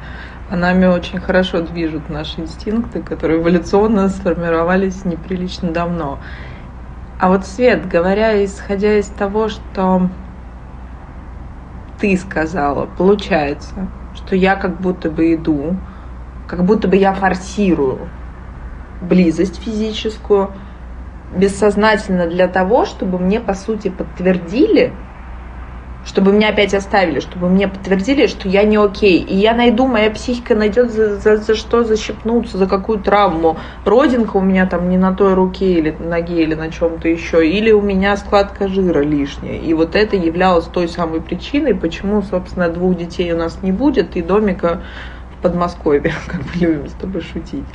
а 0.51 0.55
нами 0.55 0.85
очень 0.85 1.19
хорошо 1.19 1.61
движут 1.61 2.09
наши 2.09 2.41
инстинкты, 2.41 3.01
которые 3.01 3.41
эволюционно 3.41 4.07
сформировались 4.09 5.03
неприлично 5.03 5.71
давно. 5.71 6.19
А 7.19 7.29
вот 7.29 7.47
Свет, 7.47 7.87
говоря, 7.87 8.45
исходя 8.45 8.99
из 8.99 9.07
того, 9.07 9.49
что 9.49 10.09
ты 11.99 12.15
сказала, 12.17 12.87
получается, 12.99 13.87
что 14.13 14.35
я 14.35 14.55
как 14.55 14.79
будто 14.79 15.09
бы 15.09 15.33
иду, 15.33 15.75
как 16.47 16.63
будто 16.63 16.87
бы 16.87 16.97
я 16.97 17.15
форсирую 17.15 18.09
близость 19.03 19.61
физическую, 19.61 20.51
бессознательно 21.35 22.27
для 22.27 22.47
того, 22.47 22.85
чтобы 22.85 23.19
мне, 23.19 23.39
по 23.39 23.53
сути, 23.53 23.89
подтвердили, 23.89 24.93
чтобы 26.05 26.33
меня 26.33 26.49
опять 26.49 26.73
оставили, 26.73 27.21
чтобы 27.21 27.47
мне 27.49 27.67
подтвердили, 27.67 28.27
что 28.27 28.49
я 28.49 28.63
не 28.63 28.77
окей. 28.77 29.19
И 29.19 29.35
я 29.35 29.53
найду, 29.53 29.87
моя 29.87 30.11
психика 30.11 30.53
найдет 30.53 30.91
за, 30.91 31.17
за, 31.17 31.37
за 31.37 31.55
что 31.55 31.83
защипнуться, 31.83 32.57
за 32.57 32.67
какую 32.67 32.99
травму. 32.99 33.57
Родинка 33.85 34.37
у 34.37 34.41
меня 34.41 34.65
там 34.65 34.89
не 34.89 34.97
на 34.97 35.13
той 35.13 35.33
руке 35.33 35.73
или 35.73 35.91
ноге, 35.91 36.43
или 36.43 36.55
на 36.55 36.69
чем-то 36.71 37.07
еще. 37.07 37.47
Или 37.47 37.71
у 37.71 37.81
меня 37.81 38.17
складка 38.17 38.67
жира 38.67 38.99
лишняя. 38.99 39.57
И 39.57 39.73
вот 39.73 39.95
это 39.95 40.15
являлось 40.15 40.65
той 40.65 40.89
самой 40.89 41.21
причиной, 41.21 41.73
почему, 41.73 42.21
собственно, 42.21 42.67
двух 42.69 42.97
детей 42.97 43.31
у 43.31 43.37
нас 43.37 43.59
не 43.61 43.71
будет 43.71 44.17
и 44.17 44.21
домика 44.21 44.81
в 45.37 45.41
Подмосковье, 45.41 46.13
как 46.27 46.41
мы 46.41 46.59
любим 46.59 46.89
с 46.89 46.93
тобой 46.93 47.21
шутить. 47.21 47.65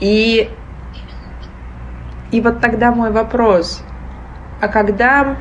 И, 0.00 0.50
и 2.30 2.40
вот 2.40 2.60
тогда 2.60 2.92
мой 2.92 3.10
вопрос. 3.10 3.82
А 4.60 4.68
когда 4.68 5.36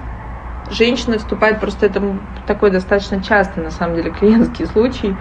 женщины 0.69 1.17
вступают, 1.17 1.59
просто 1.59 1.85
это 1.85 2.01
такой 2.45 2.71
достаточно 2.71 3.21
частый, 3.21 3.63
на 3.63 3.71
самом 3.71 3.95
деле, 3.95 4.11
клиентский 4.19 4.65
случай, 4.65 5.15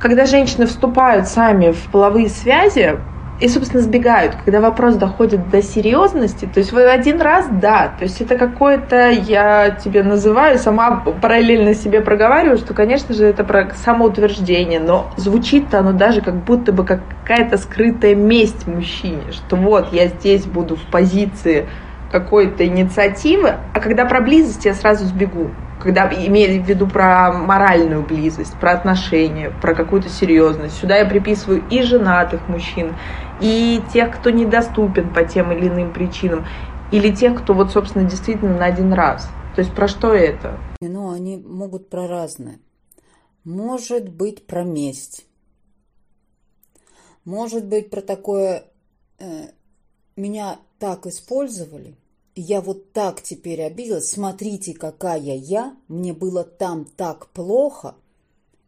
когда 0.00 0.26
женщины 0.26 0.66
вступают 0.66 1.28
сами 1.28 1.70
в 1.72 1.86
половые 1.88 2.28
связи, 2.28 2.98
и, 3.42 3.48
собственно, 3.48 3.82
сбегают, 3.82 4.36
когда 4.44 4.60
вопрос 4.60 4.94
доходит 4.94 5.50
до 5.50 5.62
серьезности, 5.62 6.44
то 6.44 6.60
есть 6.60 6.70
вы 6.70 6.84
один 6.84 7.20
раз, 7.20 7.48
да, 7.50 7.92
то 7.98 8.04
есть 8.04 8.20
это 8.20 8.38
какое-то, 8.38 9.10
я 9.10 9.70
тебе 9.70 10.04
называю, 10.04 10.58
сама 10.58 11.02
параллельно 11.20 11.74
себе 11.74 12.02
проговариваю, 12.02 12.56
что, 12.56 12.72
конечно 12.72 13.12
же, 13.16 13.24
это 13.24 13.42
про 13.42 13.74
самоутверждение, 13.74 14.78
но 14.78 15.10
звучит-то 15.16 15.80
оно 15.80 15.92
даже 15.92 16.20
как 16.20 16.36
будто 16.36 16.72
бы 16.72 16.84
какая-то 16.84 17.56
скрытая 17.56 18.14
месть 18.14 18.68
мужчине, 18.68 19.32
что 19.32 19.56
вот 19.56 19.92
я 19.92 20.06
здесь 20.06 20.46
буду 20.46 20.76
в 20.76 20.82
позиции 20.82 21.66
какой-то 22.12 22.64
инициативы, 22.64 23.54
а 23.74 23.80
когда 23.80 24.04
про 24.04 24.20
близость 24.20 24.64
я 24.66 24.74
сразу 24.74 25.06
сбегу. 25.06 25.50
Когда 25.80 26.08
имею 26.08 26.62
в 26.62 26.68
виду 26.68 26.86
про 26.86 27.32
моральную 27.32 28.02
близость, 28.02 28.54
про 28.60 28.70
отношения, 28.70 29.50
про 29.60 29.74
какую-то 29.74 30.08
серьезность. 30.08 30.78
Сюда 30.78 30.98
я 30.98 31.06
приписываю 31.06 31.64
и 31.70 31.82
женатых 31.82 32.46
мужчин, 32.46 32.92
и 33.40 33.82
тех, 33.92 34.18
кто 34.18 34.30
недоступен 34.30 35.12
по 35.12 35.24
тем 35.24 35.52
или 35.52 35.68
иным 35.68 35.92
причинам, 35.92 36.46
или 36.90 37.14
тех, 37.14 37.42
кто 37.42 37.54
вот, 37.54 37.70
собственно, 37.72 38.08
действительно 38.08 38.58
на 38.58 38.66
один 38.66 38.92
раз. 38.92 39.28
То 39.54 39.60
есть 39.60 39.74
про 39.74 39.88
что 39.88 40.14
это? 40.14 40.58
Ну, 40.80 41.10
они 41.10 41.36
могут 41.36 41.88
про 41.88 42.06
разное. 42.06 42.58
Может 43.44 44.08
быть, 44.08 44.46
про 44.46 44.62
месть. 44.62 45.26
Может 47.24 47.66
быть, 47.66 47.90
про 47.90 48.00
такое... 48.00 48.64
Э, 49.18 49.48
меня 50.16 50.58
так 50.78 51.06
использовали, 51.06 51.96
я 52.34 52.60
вот 52.60 52.92
так 52.92 53.22
теперь 53.22 53.62
обиделась, 53.62 54.10
смотрите, 54.10 54.74
какая 54.74 55.36
я, 55.36 55.76
мне 55.88 56.12
было 56.12 56.44
там 56.44 56.84
так 56.84 57.28
плохо, 57.28 57.94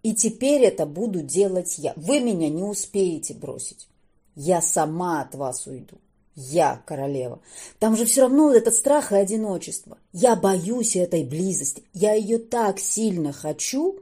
и 0.03 0.15
теперь 0.15 0.63
это 0.63 0.87
буду 0.87 1.23
делать 1.23 1.79
я. 1.79 1.93
Вы 1.97 2.21
меня 2.21 2.49
не 2.49 2.63
успеете 2.63 3.35
бросить. 3.35 3.89
Я 4.35 4.61
сама 4.61 5.23
от 5.23 5.35
вас 5.35 5.67
уйду. 5.67 5.99
Я 6.35 6.83
королева. 6.87 7.41
Там 7.79 7.97
же 7.97 8.05
все 8.05 8.23
равно 8.23 8.53
этот 8.53 8.75
страх 8.75 9.13
и 9.13 9.17
одиночество. 9.17 9.99
Я 10.13 10.35
боюсь 10.35 10.97
этой 10.97 11.25
близости. 11.25 11.85
Я 11.93 12.15
ее 12.15 12.39
так 12.39 12.81
сильно 12.81 13.33
хочу, 13.33 14.01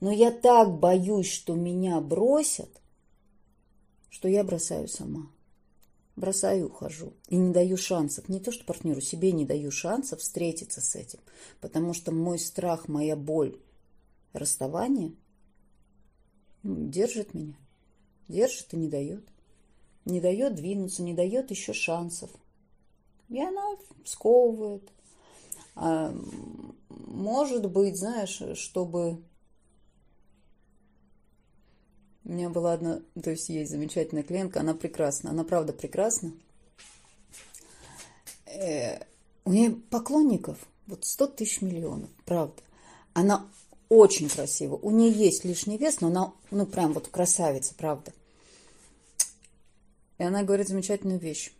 но 0.00 0.10
я 0.10 0.30
так 0.30 0.78
боюсь, 0.78 1.30
что 1.30 1.54
меня 1.54 2.00
бросят, 2.00 2.70
что 4.08 4.28
я 4.28 4.42
бросаю 4.42 4.88
сама 4.88 5.28
бросаю 6.16 6.60
и 6.60 6.64
ухожу. 6.64 7.12
И 7.28 7.36
не 7.36 7.52
даю 7.52 7.76
шансов, 7.76 8.28
не 8.28 8.40
то 8.40 8.50
что 8.50 8.64
партнеру, 8.64 9.00
себе 9.00 9.32
не 9.32 9.44
даю 9.44 9.70
шансов 9.70 10.20
встретиться 10.20 10.80
с 10.80 10.96
этим. 10.96 11.20
Потому 11.60 11.92
что 11.92 12.10
мой 12.10 12.38
страх, 12.38 12.88
моя 12.88 13.16
боль 13.16 13.56
расставания 14.32 15.12
ну, 16.62 16.88
держит 16.88 17.34
меня. 17.34 17.56
Держит 18.28 18.72
и 18.72 18.76
не 18.76 18.88
дает. 18.88 19.24
Не 20.06 20.20
дает 20.20 20.54
двинуться, 20.54 21.02
не 21.02 21.12
дает 21.12 21.50
еще 21.50 21.74
шансов. 21.74 22.30
И 23.28 23.40
она 23.40 23.76
сковывает. 24.04 24.88
А, 25.74 26.14
может 26.88 27.70
быть, 27.70 27.98
знаешь, 27.98 28.40
чтобы 28.56 29.18
у 32.24 32.32
меня 32.32 32.48
была 32.50 32.72
одна, 32.72 33.02
то 33.22 33.30
есть 33.30 33.48
есть 33.48 33.70
замечательная 33.70 34.24
клиентка, 34.24 34.60
она 34.60 34.74
прекрасна, 34.74 35.30
она 35.30 35.44
правда 35.44 35.72
прекрасна. 35.72 36.32
Э, 38.46 39.00
у 39.44 39.52
нее 39.52 39.70
поклонников 39.70 40.58
вот 40.86 41.04
100 41.04 41.26
тысяч 41.28 41.62
миллионов, 41.62 42.10
правда. 42.24 42.62
Она 43.12 43.46
очень 43.88 44.28
красива. 44.28 44.76
У 44.76 44.90
нее 44.90 45.12
есть 45.12 45.44
лишний 45.44 45.78
вес, 45.78 46.00
но 46.00 46.08
она, 46.08 46.32
ну, 46.50 46.66
прям 46.66 46.92
вот 46.92 47.08
красавица, 47.08 47.74
правда. 47.76 48.12
И 50.18 50.22
она 50.22 50.42
говорит 50.42 50.68
замечательную 50.68 51.18
вещь. 51.18 51.52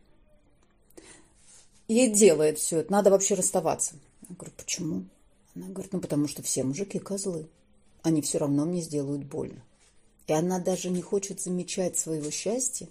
И 1.89 2.09
делает 2.09 2.59
все 2.59 2.79
это. 2.79 2.93
Надо 2.93 3.11
вообще 3.11 3.35
расставаться. 3.35 3.95
Я 4.29 4.35
говорю, 4.35 4.53
почему? 4.57 5.05
Она 5.55 5.69
говорит, 5.69 5.93
ну, 5.93 6.01
потому 6.01 6.27
что 6.29 6.43
все 6.43 6.65
мужики 6.65 6.99
козлы. 6.99 7.49
Они 8.03 8.23
все 8.23 8.39
равно 8.39 8.65
мне 8.65 8.81
сделают 8.81 9.25
больно. 9.25 9.63
И 10.27 10.33
она 10.33 10.59
даже 10.59 10.91
не 10.91 11.03
хочет 11.03 11.41
замечать 11.41 11.97
своего 11.97 12.31
счастья, 12.31 12.89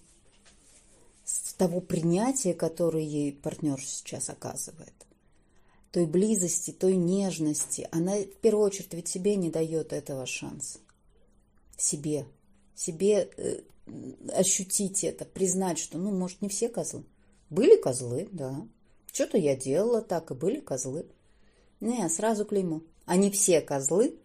с 1.25 1.53
того 1.53 1.81
принятия, 1.81 2.53
которое 2.53 3.03
ей 3.03 3.33
партнер 3.33 3.81
сейчас 3.81 4.29
оказывает, 4.29 4.93
той 5.91 6.05
близости, 6.05 6.71
той 6.71 6.95
нежности. 6.95 7.87
Она 7.91 8.15
в 8.17 8.35
первую 8.41 8.65
очередь 8.65 8.93
ведь 8.93 9.07
себе 9.07 9.35
не 9.35 9.49
дает 9.49 9.91
этого 9.91 10.25
шанса. 10.25 10.79
Себе. 11.77 12.25
Себе 12.75 13.29
э, 13.37 13.61
ощутить 14.33 15.03
это, 15.03 15.25
признать, 15.25 15.79
что, 15.79 15.97
ну, 15.97 16.11
может, 16.11 16.41
не 16.41 16.49
все 16.49 16.69
козлы. 16.69 17.03
Были 17.49 17.79
козлы, 17.79 18.27
да. 18.31 18.67
Что-то 19.11 19.37
я 19.37 19.55
делала 19.55 20.01
так, 20.01 20.31
и 20.31 20.33
были 20.33 20.59
козлы. 20.59 21.05
Не, 21.79 22.07
сразу 22.09 22.45
клеймо. 22.45 22.81
Они 23.05 23.29
все 23.29 23.61
козлы, 23.61 24.17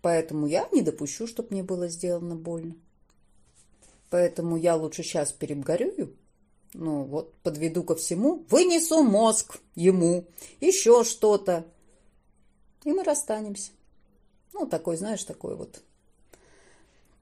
Поэтому 0.00 0.46
я 0.46 0.68
не 0.72 0.82
допущу, 0.82 1.26
чтобы 1.26 1.48
мне 1.50 1.62
было 1.62 1.88
сделано 1.88 2.36
больно. 2.36 2.76
Поэтому 4.10 4.56
я 4.56 4.76
лучше 4.76 5.02
сейчас 5.02 5.32
перебгорюю, 5.32 6.16
ну 6.72 7.04
вот 7.04 7.34
подведу 7.42 7.82
ко 7.82 7.94
всему, 7.94 8.44
вынесу 8.48 9.02
мозг 9.02 9.58
ему, 9.74 10.24
еще 10.60 11.04
что-то, 11.04 11.66
и 12.84 12.92
мы 12.92 13.04
расстанемся. 13.04 13.72
Ну, 14.54 14.66
такой, 14.66 14.96
знаешь, 14.96 15.24
такой 15.24 15.56
вот, 15.56 15.82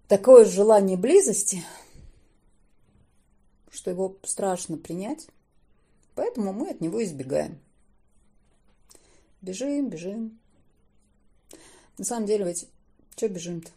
такое 0.08 0.44
желание 0.44 0.96
близости, 0.96 1.64
что 3.70 3.90
его 3.90 4.16
страшно 4.22 4.76
принять, 4.76 5.28
поэтому 6.14 6.52
мы 6.52 6.70
от 6.70 6.80
него 6.80 7.02
избегаем. 7.02 7.58
Бежим, 9.42 9.88
бежим. 9.88 10.38
На 11.98 12.04
самом 12.04 12.26
деле 12.26 12.44
ведь, 12.44 12.68
что 13.16 13.28
бежим-то? 13.28 13.70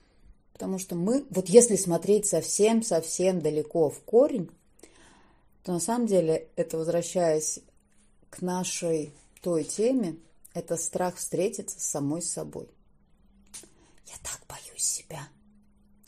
Потому 0.53 0.77
что 0.77 0.95
мы, 0.95 1.25
вот 1.29 1.47
если 1.47 1.75
смотреть 1.75 2.25
совсем-совсем 2.25 3.39
далеко 3.39 3.89
в 3.89 4.01
корень, 4.01 4.49
то 5.63 5.71
на 5.71 5.79
самом 5.79 6.07
деле 6.07 6.49
это, 6.55 6.77
возвращаясь 6.77 7.59
к 8.29 8.41
нашей 8.41 9.13
той 9.41 9.63
теме, 9.63 10.17
это 10.53 10.75
страх 10.75 11.15
встретиться 11.15 11.79
с 11.79 11.83
самой 11.83 12.21
собой. 12.21 12.67
Я 14.07 14.15
так 14.23 14.41
боюсь 14.47 14.83
себя. 14.83 15.29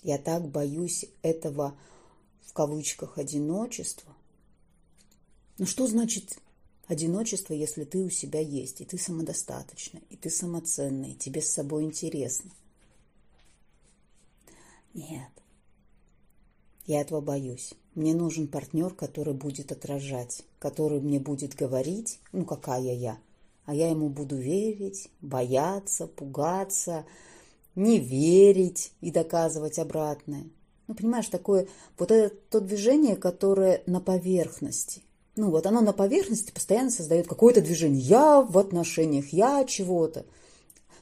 Я 0.02 0.18
так 0.18 0.48
боюсь 0.48 1.06
этого, 1.22 1.78
в 2.42 2.54
кавычках, 2.54 3.18
одиночества. 3.18 4.16
Ну 5.58 5.66
что 5.66 5.88
значит 5.88 6.40
одиночество, 6.88 7.54
если 7.54 7.84
ты 7.84 8.00
у 8.00 8.10
себя 8.10 8.40
есть, 8.40 8.82
и 8.82 8.86
ты 8.86 8.98
самодостаточна, 8.98 10.00
и 10.10 10.18
ты 10.18 10.30
самоценна, 10.30 11.06
и 11.06 11.16
тебе 11.16 11.42
с 11.42 11.52
собой 11.52 11.84
интересно? 11.84 12.52
Нет. 14.94 15.32
Я 16.86 17.02
этого 17.02 17.22
боюсь. 17.22 17.74
Мне 17.94 18.14
нужен 18.14 18.48
партнер, 18.48 18.94
который 18.94 19.34
будет 19.34 19.72
отражать, 19.72 20.44
который 20.60 21.00
мне 21.00 21.20
будет 21.20 21.56
говорить, 21.56 22.20
ну 22.32 22.46
какая 22.46 22.96
я, 22.96 23.20
а 23.66 23.76
я 23.76 23.90
ему 23.90 24.10
буду 24.10 24.36
верить, 24.36 25.10
бояться, 25.22 26.08
пугаться, 26.08 27.06
не 27.76 28.00
верить 28.00 28.94
и 29.02 29.12
доказывать 29.12 29.80
обратное. 29.80 30.46
Ну, 30.88 30.96
понимаешь, 30.96 31.28
такое, 31.28 31.68
вот 31.98 32.12
это 32.12 32.36
то 32.50 32.60
движение, 32.60 33.16
которое 33.16 33.82
на 33.86 34.02
поверхности. 34.02 35.04
Ну, 35.36 35.50
вот 35.50 35.66
оно 35.66 35.82
на 35.82 35.94
поверхности 35.94 36.52
постоянно 36.52 36.92
создает 36.92 37.28
какое-то 37.28 37.62
движение. 37.62 38.02
Я 38.02 38.42
в 38.42 38.58
отношениях, 38.58 39.32
я 39.32 39.64
чего-то. 39.64 40.26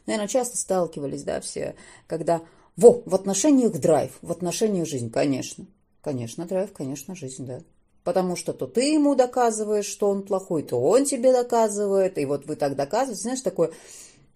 Наверное, 0.06 0.28
часто 0.28 0.58
сталкивались, 0.58 1.24
да, 1.24 1.42
все, 1.42 1.76
когда 2.08 2.42
во, 2.76 3.02
в 3.06 3.16
отношениях 3.16 3.74
драйв, 3.74 4.12
в 4.22 4.32
отношениях 4.32 4.88
жизнь, 4.88 5.12
конечно. 5.12 5.66
Конечно, 6.02 6.46
драйв, 6.46 6.72
конечно, 6.72 7.16
жизнь, 7.16 7.46
да. 7.46 7.62
Потому 8.04 8.36
что 8.36 8.54
то 8.54 8.68
ты 8.68 8.94
ему 8.94 9.16
доказываешь, 9.16 9.86
что 9.86 10.10
он 10.10 10.24
плохой, 10.24 10.64
то 10.64 10.82
он 10.82 11.06
тебе 11.06 11.34
доказывает. 11.34 12.18
И 12.18 12.26
вот 12.26 12.46
вы 12.46 12.56
так 12.56 12.76
доказываете. 12.76 13.22
Знаешь, 13.22 13.42
такое 13.42 13.72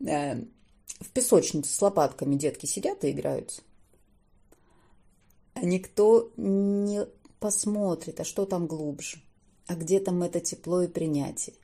э, 0.06 0.44
в 1.00 1.10
песочнице 1.10 1.74
с 1.74 1.82
лопатками 1.82 2.36
детки 2.36 2.66
сидят 2.66 3.04
и 3.04 3.12
играются. 3.12 3.62
А 5.54 5.62
никто 5.62 6.32
не 6.38 7.06
посмотрит, 7.40 8.20
а 8.20 8.24
что 8.24 8.46
там 8.46 8.68
глубже, 8.68 9.22
а 9.68 9.76
где 9.76 10.00
там 10.00 10.24
это 10.24 10.40
тепло 10.40 10.82
и 10.82 10.88
принятие 10.88 11.56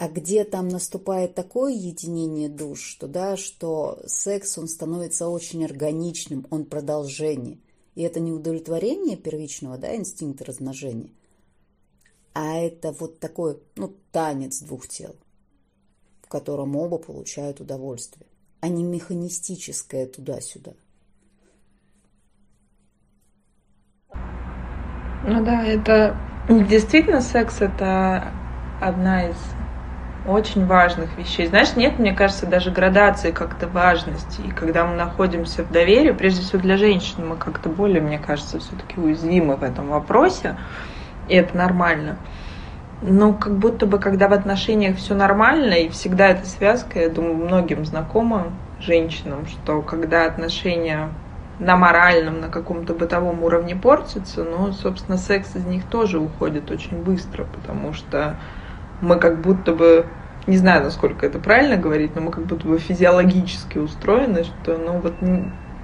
а 0.00 0.08
где 0.08 0.44
там 0.44 0.68
наступает 0.68 1.34
такое 1.34 1.74
единение 1.74 2.48
душ, 2.48 2.80
что, 2.80 3.06
да, 3.06 3.36
что 3.36 4.00
секс, 4.06 4.56
он 4.56 4.66
становится 4.66 5.28
очень 5.28 5.62
органичным, 5.62 6.46
он 6.48 6.64
продолжение. 6.64 7.58
И 7.94 8.00
это 8.00 8.18
не 8.18 8.32
удовлетворение 8.32 9.18
первичного 9.18 9.76
да, 9.76 9.94
инстинкта 9.94 10.46
размножения, 10.46 11.10
а 12.32 12.56
это 12.56 12.92
вот 12.92 13.20
такой 13.20 13.58
ну, 13.76 13.94
танец 14.10 14.60
двух 14.60 14.88
тел, 14.88 15.14
котором 16.30 16.76
оба 16.76 16.96
получают 16.98 17.60
удовольствие, 17.60 18.26
а 18.60 18.68
не 18.68 18.84
механистическое 18.84 20.06
туда-сюда. 20.06 20.72
Ну 25.26 25.44
да, 25.44 25.64
это 25.64 26.16
действительно 26.48 27.20
секс 27.20 27.60
это 27.60 28.32
одна 28.80 29.28
из 29.28 29.36
очень 30.26 30.66
важных 30.66 31.16
вещей. 31.18 31.46
Знаешь, 31.46 31.76
нет, 31.76 31.98
мне 31.98 32.12
кажется, 32.12 32.46
даже 32.46 32.70
градации 32.70 33.32
как-то 33.32 33.66
важности. 33.66 34.40
И 34.42 34.50
когда 34.50 34.86
мы 34.86 34.94
находимся 34.94 35.64
в 35.64 35.72
доверии, 35.72 36.12
прежде 36.12 36.42
всего 36.42 36.60
для 36.60 36.76
женщин, 36.76 37.26
мы 37.26 37.36
как-то 37.36 37.68
более, 37.68 38.00
мне 38.00 38.18
кажется, 38.18 38.58
все-таки 38.60 39.00
уязвимы 39.00 39.56
в 39.56 39.62
этом 39.62 39.88
вопросе. 39.88 40.56
И 41.28 41.34
это 41.34 41.56
нормально. 41.56 42.18
Но 43.02 43.32
как 43.32 43.56
будто 43.56 43.86
бы, 43.86 43.98
когда 43.98 44.28
в 44.28 44.32
отношениях 44.32 44.96
все 44.96 45.14
нормально, 45.14 45.74
и 45.74 45.88
всегда 45.88 46.28
эта 46.28 46.46
связка, 46.46 47.00
я 47.00 47.08
думаю, 47.08 47.36
многим 47.36 47.86
знакома 47.86 48.48
женщинам, 48.78 49.46
что 49.46 49.80
когда 49.80 50.26
отношения 50.26 51.08
на 51.58 51.76
моральном, 51.76 52.40
на 52.40 52.48
каком-то 52.48 52.94
бытовом 52.94 53.42
уровне 53.42 53.74
портятся, 53.74 54.44
ну, 54.44 54.72
собственно, 54.72 55.16
секс 55.16 55.56
из 55.56 55.64
них 55.64 55.84
тоже 55.84 56.18
уходит 56.18 56.70
очень 56.70 57.02
быстро, 57.02 57.44
потому 57.44 57.92
что 57.94 58.36
мы 59.00 59.16
как 59.16 59.40
будто 59.40 59.74
бы, 59.74 60.06
не 60.46 60.58
знаю, 60.58 60.82
насколько 60.82 61.24
это 61.24 61.38
правильно 61.38 61.76
говорить, 61.76 62.14
но 62.14 62.22
мы 62.22 62.30
как 62.30 62.44
будто 62.44 62.66
бы 62.66 62.78
физиологически 62.78 63.78
устроены, 63.78 64.44
что, 64.44 64.76
ну, 64.76 65.00
вот 65.00 65.14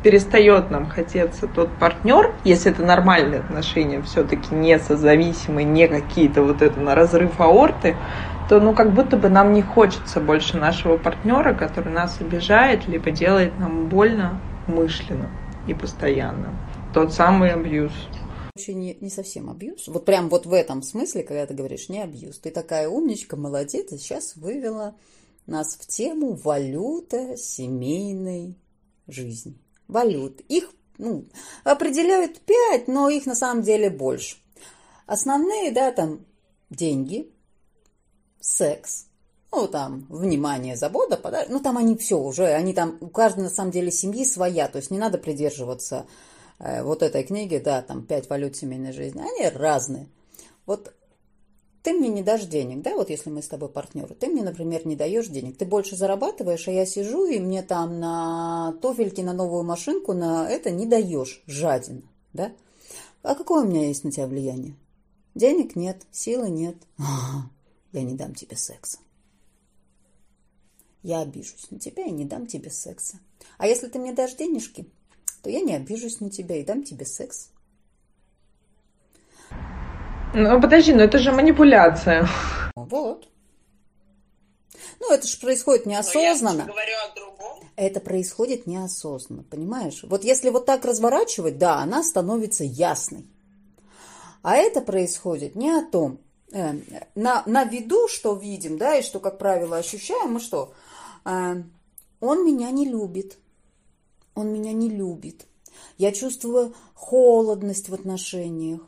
перестает 0.03 0.71
нам 0.71 0.87
хотеться 0.87 1.49
тот 1.49 1.71
партнер, 1.79 2.35
если 2.45 2.71
это 2.71 2.83
нормальные 2.83 3.41
отношения, 3.41 4.03
все-таки 4.03 4.55
не 4.55 4.79
созависимые, 4.79 5.65
не 5.65 5.89
какие-то 5.89 6.43
вот 6.43 6.63
это 6.63 6.79
на 6.81 6.95
разрыв 6.95 7.41
аорты, 7.41 7.97
то 8.49 8.61
ну 8.61 8.75
как 8.75 8.95
будто 8.95 9.17
бы 9.17 9.29
нам 9.29 9.53
не 9.53 9.63
хочется 9.63 10.21
больше 10.21 10.57
нашего 10.57 10.97
партнера, 10.97 11.55
который 11.55 11.93
нас 11.93 12.21
обижает, 12.21 12.87
либо 12.87 13.11
делает 13.11 13.59
нам 13.59 13.89
больно 13.89 14.41
умышленно 14.69 15.31
и 15.67 15.75
постоянно. 15.75 16.55
Тот 16.95 17.13
самый 17.13 17.53
абьюз 17.53 17.93
очень 18.57 18.79
не, 18.79 18.97
не 19.03 19.11
совсем 19.11 19.51
абьюз. 19.51 19.87
Вот 19.89 20.07
прям 20.07 20.31
вот 20.31 20.47
в 20.47 20.53
этом 20.55 20.83
смысле, 20.83 21.23
когда 21.25 21.45
ты 21.47 21.53
говоришь 21.53 21.91
не 21.91 22.03
абьюз. 22.03 22.39
Ты 22.39 22.51
такая 22.51 22.89
умничка, 22.89 23.37
молодец, 23.37 23.93
и 23.93 23.99
сейчас 23.99 24.35
вывела 24.35 24.97
нас 25.47 25.77
в 25.77 25.87
тему 25.87 26.33
валюта 26.33 27.37
семейной 27.37 28.57
жизни. 29.07 29.59
Валют. 29.89 30.41
Их 30.49 30.71
ну, 30.99 31.25
определяют 31.65 32.41
пять, 32.41 32.89
но 32.89 33.09
их 33.09 33.27
на 33.27 33.35
самом 33.35 33.63
деле 33.63 33.91
больше. 33.91 34.37
Основные, 35.07 35.71
да, 35.71 35.93
там 35.93 36.25
деньги, 36.71 37.31
секс, 38.41 39.07
ну, 39.53 39.69
там, 39.69 40.07
внимание, 40.09 40.77
забота, 40.77 41.17
подарок. 41.17 41.49
Ну, 41.49 41.61
там 41.61 41.79
они 41.79 41.97
все 41.97 42.19
уже, 42.19 42.47
они 42.47 42.73
там, 42.73 42.99
у 43.01 43.09
каждой, 43.09 43.45
на 43.45 43.51
самом 43.51 43.71
деле, 43.71 43.91
семьи 43.91 44.25
своя, 44.25 44.69
то 44.69 44.79
есть 44.79 44.91
не 44.91 44.99
надо 44.99 45.19
придерживаться 45.19 46.07
Э, 46.59 46.83
вот 46.83 47.03
этой 47.03 47.23
книги, 47.23 47.59
да, 47.59 47.83
там 47.83 48.07
«Пять 48.07 48.29
валют 48.31 48.57
семейной 48.57 48.93
жизни», 48.93 49.21
они 49.21 49.49
разные. 49.49 50.09
Вот 50.65 50.95
ты 51.87 51.93
мне 51.93 52.09
не 52.09 52.25
дашь 52.25 52.47
денег, 52.47 52.83
да, 52.83 52.97
вот 52.97 53.11
если 53.11 53.31
мы 53.31 53.43
с 53.43 53.47
тобой 53.47 53.69
партнеры, 53.69 54.13
ты 54.17 54.27
мне, 54.27 54.43
например, 54.43 54.85
не 54.89 54.97
даешь 54.97 55.29
денег, 55.29 55.57
ты 55.57 55.65
больше 55.65 55.95
зарабатываешь, 55.95 56.67
а 56.67 56.73
я 56.73 56.85
сижу, 56.85 57.27
и 57.27 57.39
мне 57.39 57.63
там 57.63 58.01
на 58.01 58.77
туфельки, 58.83 59.21
на 59.21 59.33
новую 59.33 59.63
машинку, 59.63 60.13
на 60.13 60.51
это 60.51 60.73
не 60.73 60.85
даешь, 60.85 61.45
жадина, 61.47 62.03
да? 62.33 62.51
А 63.23 63.37
какое 63.37 63.63
у 63.63 63.69
меня 63.69 63.87
есть 63.87 64.03
на 64.03 64.11
тебя 64.11 64.27
влияние? 64.27 64.75
Денег 65.37 65.77
нет, 65.77 66.03
силы 66.11 66.51
нет. 66.51 66.75
я 67.93 68.03
не 68.03 68.15
дам 68.15 68.35
тебе 68.35 68.57
секса. 68.57 68.99
Я 71.05 71.21
обижусь 71.21 71.71
на 71.71 71.79
тебя 71.79 72.03
и 72.03 72.11
не 72.11 72.25
дам 72.25 72.49
тебе 72.49 72.71
секса. 72.73 73.21
А 73.59 73.69
если 73.69 73.87
ты 73.87 74.01
мне 74.01 74.13
дашь 74.13 74.35
денежки, 74.35 74.91
то 75.41 75.51
я 75.51 75.61
не 75.61 75.77
обижусь 75.77 76.19
на 76.19 76.31
тебя 76.31 76.57
и 76.57 76.65
дам 76.65 76.83
тебе 76.83 77.07
секс. 77.07 77.51
Ну, 80.37 80.61
подожди, 80.61 80.93
но 80.93 81.03
это 81.03 81.19
же 81.19 81.33
манипуляция. 81.33 82.29
Вот. 82.75 83.29
Ну, 85.01 85.13
это 85.13 85.27
же 85.27 85.39
происходит 85.39 85.87
неосознанно. 85.87 86.65
Но 86.65 86.65
я 86.65 86.67
говорю 86.67 86.93
о 87.05 87.15
другом. 87.15 87.71
Это 87.77 88.01
происходит 88.01 88.67
неосознанно, 88.67 89.43
понимаешь? 89.43 90.05
Вот 90.05 90.25
если 90.25 90.51
вот 90.51 90.67
так 90.67 90.85
разворачивать, 90.85 91.59
да, 91.59 91.79
она 91.79 92.03
становится 92.03 92.65
ясной. 92.65 93.27
А 94.43 94.57
это 94.57 94.81
происходит 94.81 95.57
не 95.57 95.71
о 95.71 95.83
том, 95.83 96.21
э, 96.53 96.75
на, 97.15 97.43
на 97.47 97.65
виду, 97.65 98.07
что 98.09 98.35
видим, 98.35 98.79
да, 98.79 98.97
и 98.97 99.03
что, 99.03 99.21
как 99.21 99.39
правило, 99.39 99.77
ощущаем, 99.77 100.35
мы 100.35 100.41
что? 100.41 100.73
Э, 101.25 101.63
он 102.21 102.47
меня 102.47 102.71
не 102.71 102.87
любит 102.87 103.39
он 104.37 104.53
меня 104.53 104.73
не 104.73 104.89
любит. 104.89 105.47
Я 105.99 106.13
чувствую 106.13 106.75
холодность 106.95 107.89
в 107.89 107.95
отношениях. 107.95 108.83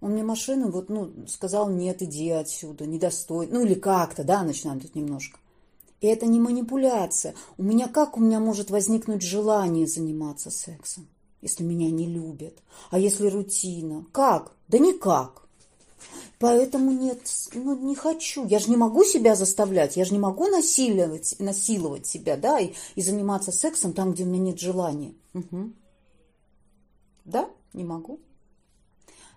Он 0.00 0.12
мне 0.12 0.22
машину 0.22 0.70
вот, 0.70 0.88
ну, 0.88 1.10
сказал, 1.28 1.70
нет, 1.70 2.02
иди 2.02 2.30
отсюда, 2.30 2.86
недостой. 2.86 3.48
Ну, 3.48 3.64
или 3.64 3.74
как-то, 3.74 4.24
да, 4.24 4.42
начинаем 4.42 4.80
тут 4.80 4.94
немножко. 4.94 5.38
И 6.00 6.06
это 6.06 6.26
не 6.26 6.38
манипуляция. 6.38 7.34
У 7.56 7.62
меня 7.62 7.88
как 7.88 8.16
у 8.16 8.20
меня 8.20 8.38
может 8.38 8.70
возникнуть 8.70 9.22
желание 9.22 9.86
заниматься 9.86 10.50
сексом, 10.50 11.08
если 11.40 11.64
меня 11.64 11.90
не 11.90 12.06
любят? 12.06 12.58
А 12.90 12.98
если 12.98 13.28
рутина? 13.28 14.04
Как? 14.12 14.52
Да 14.68 14.78
никак. 14.78 15.46
Поэтому 16.38 16.90
нет, 16.90 17.20
ну 17.54 17.76
не 17.78 17.94
хочу. 17.94 18.46
Я 18.46 18.58
же 18.58 18.68
не 18.68 18.76
могу 18.76 19.04
себя 19.04 19.34
заставлять, 19.34 19.96
я 19.96 20.04
же 20.04 20.12
не 20.12 20.18
могу 20.18 20.48
насиловать, 20.48 21.34
насиловать 21.38 22.06
себя, 22.06 22.36
да, 22.36 22.60
и, 22.60 22.74
и 22.94 23.00
заниматься 23.00 23.52
сексом 23.52 23.94
там, 23.94 24.12
где 24.12 24.24
у 24.24 24.26
меня 24.26 24.38
нет 24.38 24.60
желания. 24.60 25.14
Угу. 25.32 25.72
Да, 27.24 27.48
не 27.72 27.84
могу. 27.84 28.20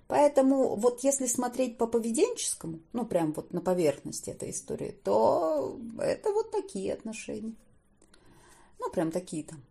Поэтому 0.09 0.75
вот 0.75 1.03
если 1.03 1.27
смотреть 1.27 1.77
по 1.77 1.85
поведенческому, 1.85 2.79
ну 2.93 3.05
прям 3.05 3.31
вот 3.31 3.53
на 3.53 3.61
поверхности 3.61 4.31
этой 4.31 4.49
истории, 4.49 4.99
то 5.03 5.79
это 5.99 6.33
вот 6.33 6.49
такие 6.49 6.95
отношения. 6.95 7.53
Ну 8.79 8.89
прям 8.89 9.11
такие 9.11 9.43
там. 9.43 9.61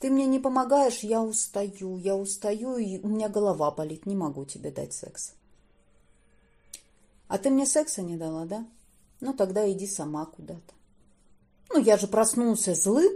Ты 0.00 0.10
мне 0.10 0.26
не 0.26 0.40
помогаешь, 0.40 1.04
я 1.04 1.22
устаю, 1.22 1.96
я 1.96 2.16
устаю, 2.16 2.76
и 2.76 2.98
у 2.98 3.06
меня 3.06 3.28
голова 3.28 3.70
болит, 3.70 4.04
не 4.04 4.16
могу 4.16 4.44
тебе 4.44 4.72
дать 4.72 4.94
секс. 4.94 5.34
А 7.28 7.38
ты 7.38 7.48
мне 7.48 7.64
секса 7.64 8.02
не 8.02 8.16
дала, 8.16 8.46
да? 8.46 8.66
Ну, 9.20 9.32
тогда 9.32 9.70
иди 9.70 9.86
сама 9.86 10.26
куда-то. 10.26 10.74
Ну, 11.70 11.78
я 11.78 11.96
же 11.96 12.08
проснулся 12.08 12.74
злым, 12.74 13.12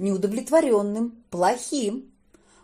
неудовлетворенным, 0.00 1.22
плохим. 1.30 2.12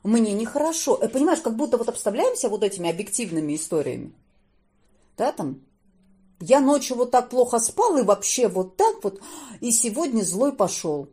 Мне 0.07 0.33
нехорошо. 0.33 0.99
Э, 1.03 1.09
понимаешь, 1.09 1.41
как 1.41 1.57
будто 1.57 1.79
вот 1.79 1.89
обставляемся 1.89 2.49
вот 2.49 2.63
этими 2.63 2.89
объективными 2.89 3.57
историями. 3.57 4.13
Да, 5.17 5.33
там, 5.33 5.61
я 6.39 6.61
ночью 6.61 6.97
вот 6.97 7.11
так 7.11 7.29
плохо 7.29 7.59
спал, 7.59 7.99
и 7.99 8.03
вообще 8.03 8.47
вот 8.47 8.77
так 8.77 9.03
вот, 9.03 9.21
и 9.61 9.73
сегодня 9.73 10.23
злой 10.23 10.53
пошел. 10.53 11.09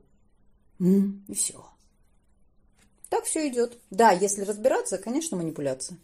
И 0.79 1.33
все. 1.33 1.65
Так 3.09 3.23
все 3.23 3.47
идет. 3.47 3.79
Да, 3.89 4.11
если 4.11 4.43
разбираться, 4.43 4.99
конечно, 4.99 5.37
манипуляция. 5.37 5.97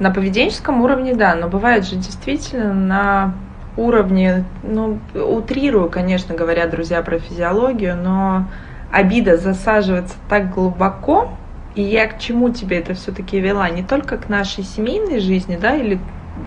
На 0.00 0.10
поведенческом 0.10 0.80
уровне, 0.80 1.14
да, 1.14 1.34
но 1.34 1.48
бывает 1.48 1.84
же 1.84 1.96
действительно 1.96 2.72
на 2.72 3.34
уровне, 3.76 4.46
ну, 4.62 4.98
утрирую, 5.14 5.90
конечно, 5.90 6.34
говоря, 6.34 6.66
друзья, 6.68 7.02
про 7.02 7.18
физиологию, 7.18 7.96
но 7.96 8.48
обида 8.90 9.36
засаживается 9.36 10.16
так 10.28 10.54
глубоко, 10.54 11.30
и 11.74 11.82
я 11.82 12.06
к 12.08 12.18
чему 12.18 12.50
тебе 12.50 12.78
это 12.78 12.94
все-таки 12.94 13.38
вела? 13.38 13.68
Не 13.70 13.82
только 13.82 14.16
к 14.16 14.28
нашей 14.28 14.64
семейной 14.64 15.20
жизни, 15.20 15.56
да, 15.60 15.76
или 15.76 16.00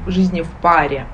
жизни 0.08 0.42
в 0.42 0.50
паре, 0.62 1.06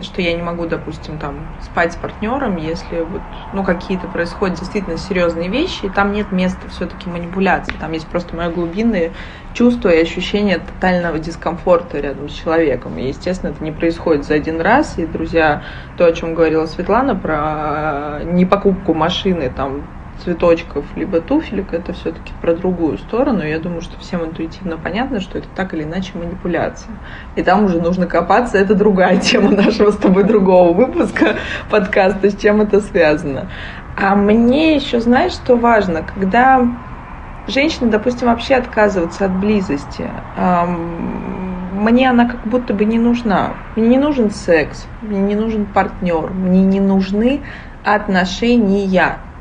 что 0.00 0.22
я 0.22 0.32
не 0.32 0.42
могу, 0.42 0.66
допустим, 0.66 1.18
там 1.18 1.46
спать 1.60 1.92
с 1.92 1.96
партнером, 1.96 2.56
если 2.56 3.00
вот, 3.00 3.20
ну, 3.52 3.64
какие-то 3.64 4.06
происходят 4.06 4.58
действительно 4.58 4.96
серьезные 4.96 5.48
вещи, 5.48 5.86
и 5.86 5.88
там 5.88 6.12
нет 6.12 6.30
места 6.30 6.68
все-таки 6.70 7.08
манипуляции, 7.08 7.74
там 7.80 7.92
есть 7.92 8.06
просто 8.06 8.36
мое 8.36 8.50
глубинное 8.50 9.10
чувство 9.54 9.88
и 9.88 10.00
ощущение 10.00 10.58
тотального 10.58 11.18
дискомфорта 11.18 11.98
рядом 11.98 12.28
с 12.28 12.32
человеком. 12.32 12.96
И, 12.98 13.08
естественно, 13.08 13.50
это 13.50 13.62
не 13.62 13.72
происходит 13.72 14.24
за 14.24 14.34
один 14.34 14.60
раз. 14.60 14.98
И, 14.98 15.06
друзья, 15.06 15.64
то, 15.96 16.06
о 16.06 16.12
чем 16.12 16.34
говорила 16.34 16.66
Светлана 16.66 17.16
про 17.16 18.20
не 18.24 18.46
покупку 18.46 18.94
машины, 18.94 19.50
там, 19.54 19.82
цветочков, 20.24 20.84
либо 20.96 21.20
туфелек, 21.20 21.72
это 21.72 21.92
все-таки 21.92 22.32
про 22.40 22.54
другую 22.54 22.98
сторону. 22.98 23.44
Я 23.44 23.58
думаю, 23.58 23.80
что 23.80 23.98
всем 23.98 24.24
интуитивно 24.24 24.76
понятно, 24.76 25.20
что 25.20 25.38
это 25.38 25.48
так 25.54 25.74
или 25.74 25.84
иначе 25.84 26.12
манипуляция. 26.14 26.92
И 27.36 27.42
там 27.42 27.64
уже 27.64 27.80
нужно 27.80 28.06
копаться, 28.06 28.58
это 28.58 28.74
другая 28.74 29.16
тема 29.20 29.50
нашего 29.50 29.90
с 29.90 29.96
тобой 29.96 30.24
другого 30.24 30.72
выпуска 30.72 31.36
подкаста, 31.70 32.30
с 32.30 32.36
чем 32.36 32.60
это 32.60 32.80
связано. 32.80 33.48
А 33.96 34.14
мне 34.14 34.76
еще, 34.76 35.00
знаешь, 35.00 35.32
что 35.32 35.56
важно, 35.56 36.02
когда 36.02 36.66
женщина, 37.48 37.90
допустим, 37.90 38.28
вообще 38.28 38.54
отказывается 38.54 39.24
от 39.24 39.32
близости, 39.32 40.08
мне 41.72 42.10
она 42.10 42.28
как 42.28 42.46
будто 42.46 42.74
бы 42.74 42.84
не 42.84 42.98
нужна. 42.98 43.54
Мне 43.76 43.88
не 43.88 43.98
нужен 43.98 44.30
секс, 44.30 44.86
мне 45.02 45.20
не 45.20 45.34
нужен 45.34 45.64
партнер, 45.66 46.30
мне 46.30 46.62
не 46.62 46.80
нужны 46.80 47.40
отношения 47.84 48.84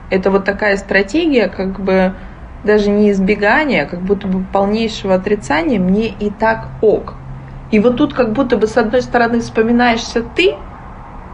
это 0.09 0.31
вот 0.31 0.45
такая 0.45 0.77
стратегия, 0.77 1.47
как 1.47 1.79
бы 1.79 2.13
даже 2.63 2.89
не 2.89 3.11
избегания, 3.11 3.85
как 3.85 4.01
будто 4.01 4.27
бы 4.27 4.43
полнейшего 4.43 5.15
отрицания, 5.15 5.79
мне 5.79 6.07
и 6.07 6.29
так 6.29 6.69
ок. 6.81 7.15
И 7.71 7.79
вот 7.79 7.97
тут 7.97 8.13
как 8.13 8.33
будто 8.33 8.57
бы 8.57 8.67
с 8.67 8.77
одной 8.77 9.01
стороны 9.01 9.39
вспоминаешься 9.41 10.21
ты, 10.23 10.55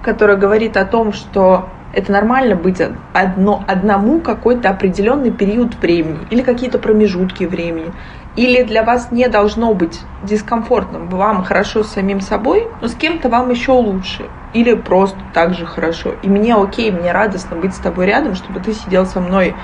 которая 0.01 0.37
говорит 0.37 0.77
о 0.77 0.85
том, 0.85 1.13
что 1.13 1.69
это 1.93 2.11
нормально 2.11 2.55
быть 2.55 2.81
одно, 3.13 3.63
одному 3.67 4.19
какой-то 4.19 4.69
определенный 4.69 5.31
период 5.31 5.75
времени 5.75 6.19
или 6.31 6.41
какие-то 6.41 6.79
промежутки 6.79 7.43
времени. 7.43 7.93
Или 8.35 8.63
для 8.63 8.83
вас 8.83 9.11
не 9.11 9.27
должно 9.27 9.73
быть 9.75 10.01
дискомфортным, 10.23 11.07
вам 11.07 11.43
хорошо 11.43 11.83
с 11.83 11.91
самим 11.91 12.19
собой, 12.19 12.67
но 12.81 12.87
с 12.87 12.95
кем-то 12.95 13.29
вам 13.29 13.51
еще 13.51 13.73
лучше. 13.73 14.25
Или 14.53 14.73
просто 14.73 15.19
так 15.33 15.53
же 15.53 15.65
хорошо. 15.65 16.13
И 16.23 16.27
мне 16.27 16.55
окей, 16.55 16.91
мне 16.91 17.11
радостно 17.11 17.55
быть 17.55 17.75
с 17.75 17.79
тобой 17.79 18.07
рядом, 18.07 18.33
чтобы 18.33 18.59
ты 18.59 18.73
сидел 18.73 19.05
со 19.05 19.19
мной 19.19 19.55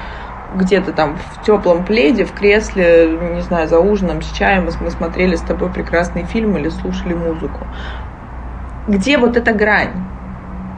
где-то 0.55 0.93
там 0.93 1.17
в 1.17 1.45
теплом 1.45 1.84
пледе, 1.84 2.25
в 2.25 2.34
кресле, 2.34 3.17
не 3.36 3.41
знаю, 3.41 3.67
за 3.67 3.79
ужином, 3.79 4.21
с 4.21 4.32
чаем, 4.32 4.67
мы 4.82 4.91
смотрели 4.91 5.36
с 5.36 5.41
тобой 5.41 5.69
прекрасный 5.69 6.25
фильм 6.25 6.58
или 6.58 6.69
слушали 6.69 7.13
музыку. 7.13 7.67
Где 8.88 9.17
вот 9.17 9.38
эта 9.38 9.53
грань? 9.53 10.03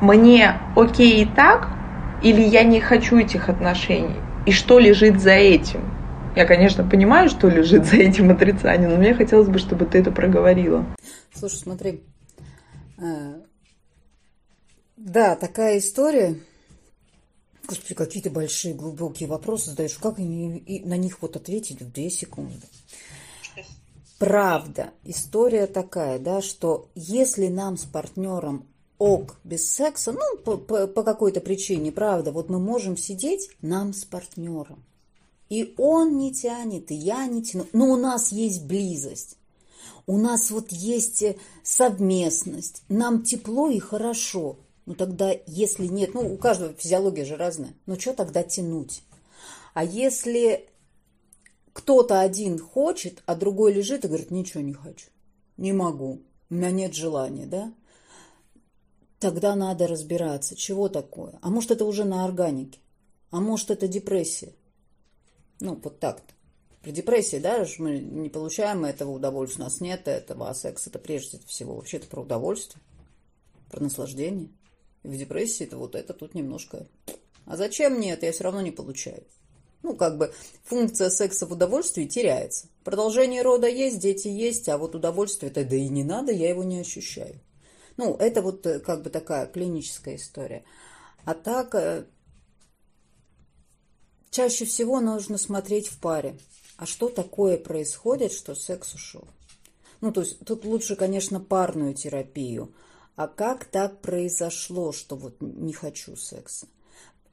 Мне 0.01 0.55
окей 0.75 1.23
и 1.23 1.25
так, 1.25 1.69
или 2.21 2.41
я 2.41 2.63
не 2.63 2.79
хочу 2.79 3.17
этих 3.17 3.49
отношений? 3.49 4.15
И 4.45 4.51
что 4.51 4.79
лежит 4.79 5.21
за 5.21 5.31
этим? 5.31 5.81
Я, 6.35 6.45
конечно, 6.45 6.87
понимаю, 6.87 7.29
что 7.29 7.49
лежит 7.49 7.85
за 7.85 7.97
этим 7.97 8.29
отрицанием, 8.31 8.91
но 8.91 8.97
мне 8.97 9.13
хотелось 9.13 9.49
бы, 9.49 9.59
чтобы 9.59 9.85
ты 9.85 9.99
это 9.99 10.11
проговорила. 10.11 10.85
Слушай, 11.33 11.57
смотри. 11.57 12.03
Э, 12.97 13.41
да, 14.95 15.35
такая 15.35 15.79
история. 15.79 16.39
Господи, 17.67 17.95
какие-то 17.95 18.29
большие, 18.29 18.73
глубокие 18.73 19.27
вопросы 19.27 19.71
задаешь. 19.71 19.97
Как 19.97 20.17
на 20.17 20.97
них 20.97 21.21
вот 21.21 21.35
ответить 21.35 21.81
в 21.81 21.91
две 21.91 22.09
секунды? 22.09 22.65
Правда, 24.17 24.91
история 25.03 25.67
такая, 25.67 26.19
да, 26.19 26.41
что 26.41 26.89
если 26.95 27.47
нам 27.47 27.75
с 27.77 27.85
партнером 27.85 28.67
ок 28.99 29.37
без 29.43 29.73
секса, 29.73 30.11
ну, 30.11 30.37
по, 30.37 30.57
по, 30.57 30.85
по 30.85 31.03
какой-то 31.03 31.41
причине, 31.41 31.91
правда, 31.91 32.31
вот 32.31 32.49
мы 32.49 32.59
можем 32.59 32.97
сидеть 32.97 33.49
нам 33.61 33.93
с 33.93 34.05
партнером. 34.05 34.83
И 35.51 35.73
он 35.77 36.17
не 36.17 36.33
тянет, 36.33 36.91
и 36.91 36.95
я 36.95 37.27
не 37.27 37.43
тяну. 37.43 37.67
Но 37.73 37.91
у 37.91 37.97
нас 37.97 38.31
есть 38.31 38.63
близость. 38.63 39.37
У 40.07 40.17
нас 40.17 40.49
вот 40.49 40.71
есть 40.71 41.21
э, 41.23 41.35
совместность. 41.61 42.83
Нам 42.87 43.23
тепло 43.23 43.69
и 43.69 43.77
хорошо. 43.77 44.59
Ну 44.85 44.95
тогда, 44.95 45.33
если 45.47 45.87
нет, 45.87 46.13
ну 46.13 46.33
у 46.33 46.37
каждого 46.37 46.73
физиология 46.73 47.25
же 47.25 47.35
разная, 47.35 47.73
ну 47.85 47.99
что 47.99 48.13
тогда 48.13 48.43
тянуть? 48.43 49.03
А 49.73 49.83
если 49.83 50.69
кто-то 51.73 52.21
один 52.21 52.57
хочет, 52.57 53.21
а 53.25 53.35
другой 53.35 53.73
лежит 53.73 54.05
и 54.05 54.07
говорит, 54.07 54.31
ничего 54.31 54.61
не 54.61 54.73
хочу, 54.73 55.09
не 55.57 55.73
могу, 55.73 56.21
у 56.49 56.53
меня 56.53 56.71
нет 56.71 56.95
желания, 56.95 57.45
да? 57.45 57.73
Тогда 59.19 59.55
надо 59.55 59.87
разбираться, 59.87 60.55
чего 60.55 60.87
такое. 60.87 61.39
А 61.41 61.49
может, 61.49 61.71
это 61.71 61.83
уже 61.83 62.05
на 62.05 62.23
органике, 62.23 62.79
а 63.31 63.41
может, 63.41 63.69
это 63.69 63.89
депрессия. 63.89 64.53
Ну, 65.61 65.79
вот 65.81 65.99
так-то. 65.99 66.33
При 66.81 66.91
депрессии, 66.91 67.37
да, 67.37 67.65
мы 67.77 67.99
не 67.99 68.29
получаем 68.29 68.83
этого 68.83 69.11
удовольствия, 69.11 69.61
у 69.61 69.65
нас 69.65 69.79
нет 69.79 70.07
этого, 70.07 70.49
а 70.49 70.55
секс 70.55 70.87
это 70.87 70.97
прежде 70.97 71.39
всего 71.45 71.75
вообще-то 71.75 72.07
про 72.07 72.21
удовольствие, 72.21 72.81
про 73.69 73.81
наслаждение. 73.81 74.49
И 75.03 75.07
в 75.07 75.15
депрессии 75.15 75.65
это 75.65 75.77
вот 75.77 75.95
это 75.95 76.13
тут 76.13 76.33
немножко... 76.33 76.87
А 77.45 77.57
зачем 77.57 77.93
мне 77.93 78.13
это? 78.13 78.25
Я 78.25 78.31
все 78.31 78.43
равно 78.43 78.61
не 78.61 78.71
получаю. 78.71 79.23
Ну, 79.83 79.95
как 79.95 80.17
бы 80.17 80.33
функция 80.63 81.09
секса 81.09 81.45
в 81.45 81.51
удовольствии 81.51 82.05
теряется. 82.05 82.67
Продолжение 82.83 83.43
рода 83.43 83.67
есть, 83.67 83.99
дети 83.99 84.27
есть, 84.27 84.67
а 84.69 84.77
вот 84.77 84.95
удовольствие 84.95 85.51
это 85.51 85.63
да 85.63 85.75
и 85.75 85.87
не 85.87 86.03
надо, 86.03 86.31
я 86.31 86.49
его 86.49 86.63
не 86.63 86.79
ощущаю. 86.79 87.39
Ну, 87.97 88.15
это 88.15 88.41
вот 88.41 88.65
э, 88.65 88.79
как 88.79 89.03
бы 89.03 89.09
такая 89.09 89.45
клиническая 89.45 90.15
история. 90.15 90.63
А 91.25 91.33
так, 91.33 91.75
э, 91.75 92.05
Чаще 94.31 94.63
всего 94.63 95.01
нужно 95.01 95.37
смотреть 95.37 95.89
в 95.89 95.99
паре. 95.99 96.39
А 96.77 96.85
что 96.85 97.09
такое 97.09 97.57
происходит, 97.57 98.31
что 98.31 98.55
секс 98.55 98.93
ушел? 98.93 99.27
Ну, 99.99 100.13
то 100.13 100.21
есть 100.21 100.39
тут 100.45 100.63
лучше, 100.63 100.95
конечно, 100.95 101.41
парную 101.41 101.93
терапию. 101.93 102.73
А 103.17 103.27
как 103.27 103.65
так 103.65 103.99
произошло, 103.99 104.93
что 104.93 105.17
вот 105.17 105.35
не 105.41 105.73
хочу 105.73 106.15
секса? 106.15 106.67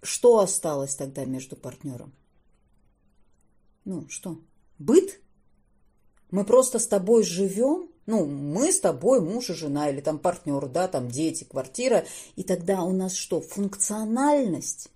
Что 0.02 0.40
осталось 0.40 0.96
тогда 0.96 1.24
между 1.24 1.54
партнером? 1.54 2.12
Ну, 3.84 4.08
что? 4.08 4.40
Быт? 4.80 5.20
Мы 6.32 6.44
просто 6.44 6.80
с 6.80 6.88
тобой 6.88 7.22
живем? 7.22 7.90
Ну, 8.06 8.26
мы 8.26 8.72
с 8.72 8.80
тобой 8.80 9.20
муж 9.20 9.50
и 9.50 9.54
жена, 9.54 9.88
или 9.88 10.00
там 10.00 10.18
партнер, 10.18 10.66
да, 10.66 10.88
там 10.88 11.08
дети, 11.08 11.44
квартира. 11.44 12.04
И 12.34 12.42
тогда 12.42 12.82
у 12.82 12.92
нас 12.92 13.14
что, 13.14 13.40
функциональность? 13.40 14.90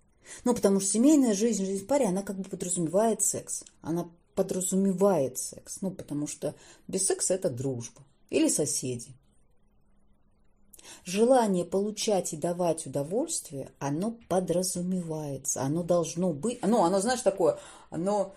Ну, 0.44 0.54
потому 0.54 0.80
что 0.80 0.90
семейная 0.90 1.34
жизнь, 1.34 1.64
жизнь 1.64 1.84
в 1.84 1.86
паре, 1.86 2.06
она 2.06 2.22
как 2.22 2.36
бы 2.36 2.44
подразумевает 2.44 3.22
секс. 3.22 3.64
Она 3.80 4.08
подразумевает 4.34 5.38
секс. 5.38 5.78
Ну, 5.80 5.90
потому 5.90 6.26
что 6.26 6.54
без 6.88 7.06
секса 7.06 7.34
это 7.34 7.50
дружба. 7.50 8.02
или 8.30 8.48
соседи. 8.48 9.08
Желание 11.04 11.64
получать 11.64 12.32
и 12.32 12.36
давать 12.36 12.86
удовольствие, 12.86 13.70
оно 13.78 14.16
подразумевается, 14.28 15.62
оно 15.62 15.82
должно 15.82 16.32
быть, 16.32 16.60
ну, 16.62 16.82
оно, 16.82 17.00
знаешь, 17.00 17.20
такое, 17.20 17.58
оно 17.90 18.34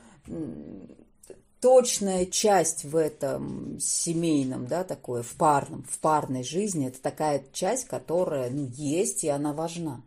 точная 1.62 2.25
часть 2.25 2.86
в 2.86 2.95
этом 2.95 3.79
семейном, 3.79 4.67
да, 4.67 4.84
такое, 4.84 5.23
в 5.23 5.34
парном, 5.36 5.84
в 5.89 5.97
парной 5.99 6.43
жизни, 6.43 6.88
это 6.88 7.01
такая 7.01 7.43
часть, 7.53 7.86
которая, 7.86 8.49
ну, 8.49 8.67
есть, 8.67 9.23
и 9.23 9.29
она 9.29 9.53
важна. 9.53 10.01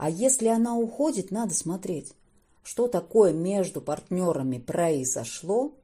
А 0.00 0.08
если 0.08 0.48
она 0.48 0.78
уходит, 0.78 1.30
надо 1.30 1.52
смотреть, 1.52 2.14
что 2.62 2.88
такое 2.88 3.34
между 3.34 3.82
партнерами 3.82 4.56
произошло, 4.56 5.74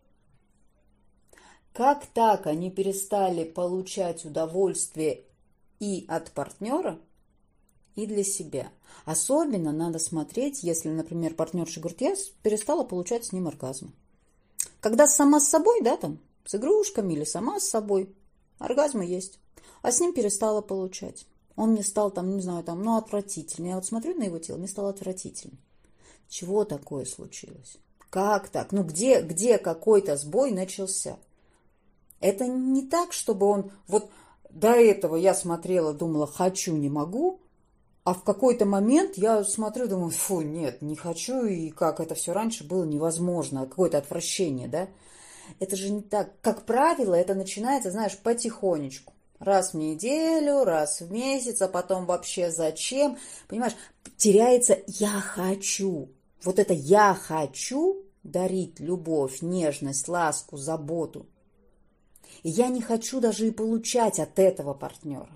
как 1.75 2.07
так 2.07 2.47
они 2.47 2.71
перестали 2.71 3.45
получать 3.45 4.25
удовольствие 4.25 5.25
и 5.81 6.07
от 6.09 6.31
партнера, 6.31 6.99
и 7.95 8.07
для 8.07 8.25
себя. 8.25 8.73
Особенно 9.05 9.71
надо 9.71 9.99
смотреть, 9.99 10.63
если, 10.63 10.89
например, 10.89 11.35
партнерша 11.35 11.81
говорит, 11.81 12.01
перестала 12.43 12.85
получать 12.85 13.27
с 13.27 13.33
ним 13.33 13.49
оргазм. 13.49 13.93
Когда 14.81 15.09
сама 15.09 15.41
с 15.41 15.49
собой, 15.49 15.83
да, 15.83 15.99
там, 15.99 16.21
с 16.47 16.55
игрушками 16.55 17.13
или 17.13 17.25
сама 17.25 17.61
с 17.61 17.69
собой, 17.69 18.17
оргазмы 18.61 19.05
есть. 19.05 19.39
А 19.83 19.93
с 19.93 20.01
ним 20.01 20.15
перестала 20.15 20.63
получать. 20.63 21.27
Он 21.57 21.71
мне 21.73 21.83
стал 21.83 22.11
там, 22.11 22.37
не 22.37 22.43
знаю, 22.43 22.63
там, 22.63 22.83
ну, 22.83 22.97
отвратительный. 22.97 23.71
Я 23.71 23.77
вот 23.77 23.87
смотрю 23.87 24.15
на 24.15 24.25
его 24.25 24.39
тело, 24.39 24.59
мне 24.59 24.69
стало 24.69 24.91
отвратительно. 24.91 25.57
Чего 26.29 26.65
такое 26.65 27.05
случилось? 27.07 27.79
Как 28.11 28.49
так? 28.49 28.73
Ну, 28.73 28.83
где, 28.83 29.23
где 29.23 29.59
какой-то 29.59 30.17
сбой 30.17 30.51
начался? 30.51 31.17
Это 32.21 32.47
не 32.47 32.87
так, 32.87 33.13
чтобы 33.13 33.47
он... 33.47 33.71
Вот 33.89 34.11
до 34.51 34.73
этого 34.73 35.17
я 35.17 35.35
смотрела, 35.35 35.93
думала, 35.93 36.27
хочу, 36.27 36.77
не 36.77 36.89
могу, 36.89 37.41
а 38.05 38.15
в 38.15 38.23
какой-то 38.23 38.65
момент 38.67 39.17
я 39.17 39.43
смотрю, 39.45 39.89
думаю, 39.89 40.11
фу, 40.11 40.41
нет, 40.41 40.81
не 40.81 40.95
хочу, 40.95 41.45
и 41.45 41.71
как 41.71 42.01
это 42.01 42.15
все 42.15 42.33
раньше 42.33 42.65
было 42.65 42.85
невозможно, 42.85 43.67
какое-то 43.67 43.99
отвращение, 43.99 44.69
да? 44.69 44.89
Это 45.59 45.77
же 45.77 45.91
не 45.91 46.03
так. 46.03 46.31
Как 46.41 46.65
правило, 46.65 47.15
это 47.15 47.35
начинается, 47.35 47.91
знаешь, 47.91 48.17
потихонечку. 48.19 49.13
Раз 49.39 49.75
в 49.75 49.77
неделю, 49.77 50.65
раз 50.65 51.01
в 51.01 51.11
месяц, 51.13 51.61
а 51.63 51.69
потом 51.69 52.07
вообще 52.07 52.51
зачем? 52.51 53.19
Понимаешь, 53.49 53.77
теряется 54.17 54.79
«я 54.87 55.21
хочу». 55.21 56.09
Вот 56.43 56.59
это 56.59 56.73
«я 56.73 57.15
хочу» 57.15 58.03
дарить 58.23 58.81
любовь, 58.81 59.43
нежность, 59.43 60.09
ласку, 60.09 60.57
заботу– 60.57 61.27
и 62.43 62.51
я 62.51 62.69
не 62.69 62.81
хочу 62.81 63.21
даже 63.21 63.49
и 63.49 63.51
получать 63.51 64.19
от 64.19 64.39
этого 64.39 64.75
партнера. 64.75 65.31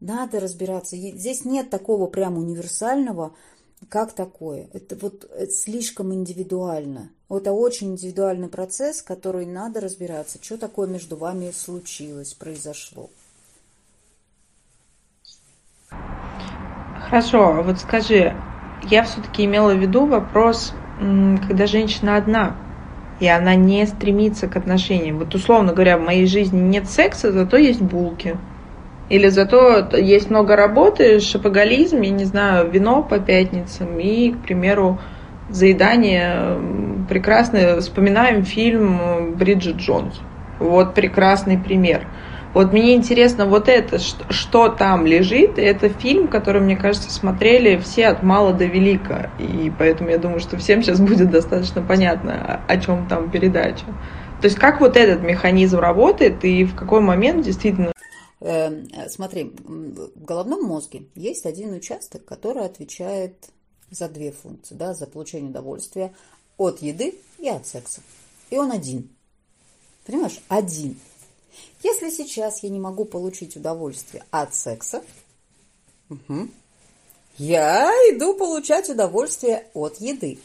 Надо 0.00 0.40
разбираться. 0.40 0.96
Здесь 0.96 1.44
нет 1.44 1.70
такого 1.70 2.06
прям 2.06 2.38
универсального, 2.38 3.34
как 3.88 4.12
такое. 4.12 4.68
Это 4.72 4.96
вот 4.96 5.24
это 5.24 5.50
слишком 5.50 6.14
индивидуально. 6.14 7.10
Это 7.30 7.52
очень 7.52 7.92
индивидуальный 7.92 8.48
процесс, 8.48 9.02
который 9.02 9.44
надо 9.44 9.80
разбираться, 9.80 10.38
что 10.42 10.56
такое 10.56 10.88
между 10.88 11.16
вами 11.16 11.50
случилось, 11.50 12.32
произошло. 12.32 13.10
Хорошо, 17.08 17.58
а 17.58 17.62
вот 17.62 17.80
скажи, 17.80 18.34
я 18.88 19.02
все-таки 19.02 19.44
имела 19.44 19.74
в 19.74 19.78
виду 19.78 20.06
вопрос, 20.06 20.72
когда 20.98 21.66
женщина 21.66 22.16
одна, 22.16 22.56
и 23.20 23.28
она 23.28 23.54
не 23.54 23.86
стремится 23.86 24.48
к 24.48 24.56
отношениям. 24.56 25.18
Вот 25.18 25.34
условно 25.34 25.74
говоря, 25.74 25.98
в 25.98 26.02
моей 26.02 26.26
жизни 26.26 26.60
нет 26.60 26.88
секса, 26.88 27.30
зато 27.30 27.58
есть 27.58 27.82
булки. 27.82 28.38
Или 29.10 29.28
зато 29.28 29.86
есть 29.96 30.30
много 30.30 30.56
работы, 30.56 31.20
шопоголизм, 31.20 32.00
я 32.00 32.10
не 32.10 32.24
знаю, 32.24 32.70
вино 32.70 33.02
по 33.02 33.18
пятницам 33.18 33.98
и, 33.98 34.32
к 34.32 34.42
примеру, 34.42 34.98
заедание. 35.50 36.58
Прекрасно 37.08 37.80
вспоминаем 37.80 38.44
фильм 38.44 39.34
Бриджит 39.36 39.76
Джонс. 39.76 40.20
Вот 40.58 40.94
прекрасный 40.94 41.58
пример. 41.58 42.06
Вот 42.54 42.72
мне 42.72 42.94
интересно 42.94 43.46
вот 43.46 43.68
это, 43.68 43.98
что, 43.98 44.32
что 44.32 44.68
там 44.68 45.06
лежит. 45.06 45.58
Это 45.58 45.88
фильм, 45.88 46.28
который, 46.28 46.60
мне 46.60 46.76
кажется, 46.76 47.10
смотрели 47.10 47.78
все 47.78 48.08
от 48.08 48.22
мала 48.22 48.52
до 48.52 48.64
велика. 48.64 49.30
И 49.38 49.70
поэтому 49.78 50.10
я 50.10 50.18
думаю, 50.18 50.40
что 50.40 50.56
всем 50.56 50.82
сейчас 50.82 51.00
будет 51.00 51.30
достаточно 51.30 51.82
понятно, 51.82 52.62
о 52.66 52.76
чем 52.78 53.06
там 53.06 53.30
передача. 53.30 53.84
То 54.40 54.46
есть 54.46 54.56
как 54.56 54.80
вот 54.80 54.96
этот 54.96 55.22
механизм 55.22 55.78
работает 55.78 56.44
и 56.44 56.64
в 56.64 56.74
какой 56.74 57.00
момент 57.00 57.44
действительно... 57.44 57.92
Эм, 58.40 58.88
смотри, 59.08 59.52
в 59.64 60.24
головном 60.24 60.64
мозге 60.64 61.02
есть 61.14 61.44
один 61.44 61.72
участок, 61.72 62.24
который 62.24 62.64
отвечает 62.64 63.34
за 63.90 64.08
две 64.08 64.32
функции, 64.32 64.74
да, 64.74 64.94
за 64.94 65.06
получение 65.06 65.50
удовольствия 65.50 66.12
от 66.58 66.82
еды 66.82 67.18
и 67.38 67.48
от 67.48 67.66
секса. 67.66 68.02
И 68.50 68.58
он 68.58 68.70
один. 68.70 69.08
Понимаешь, 70.04 70.40
один. 70.48 71.00
Если 71.82 72.10
сейчас 72.10 72.62
я 72.62 72.68
не 72.68 72.80
могу 72.80 73.04
получить 73.04 73.56
удовольствие 73.56 74.24
от 74.30 74.54
секса, 74.54 75.02
угу, 76.10 76.48
я 77.38 77.90
иду 78.10 78.34
получать 78.34 78.90
удовольствие 78.90 79.68
от 79.72 80.00
еды. 80.00 80.38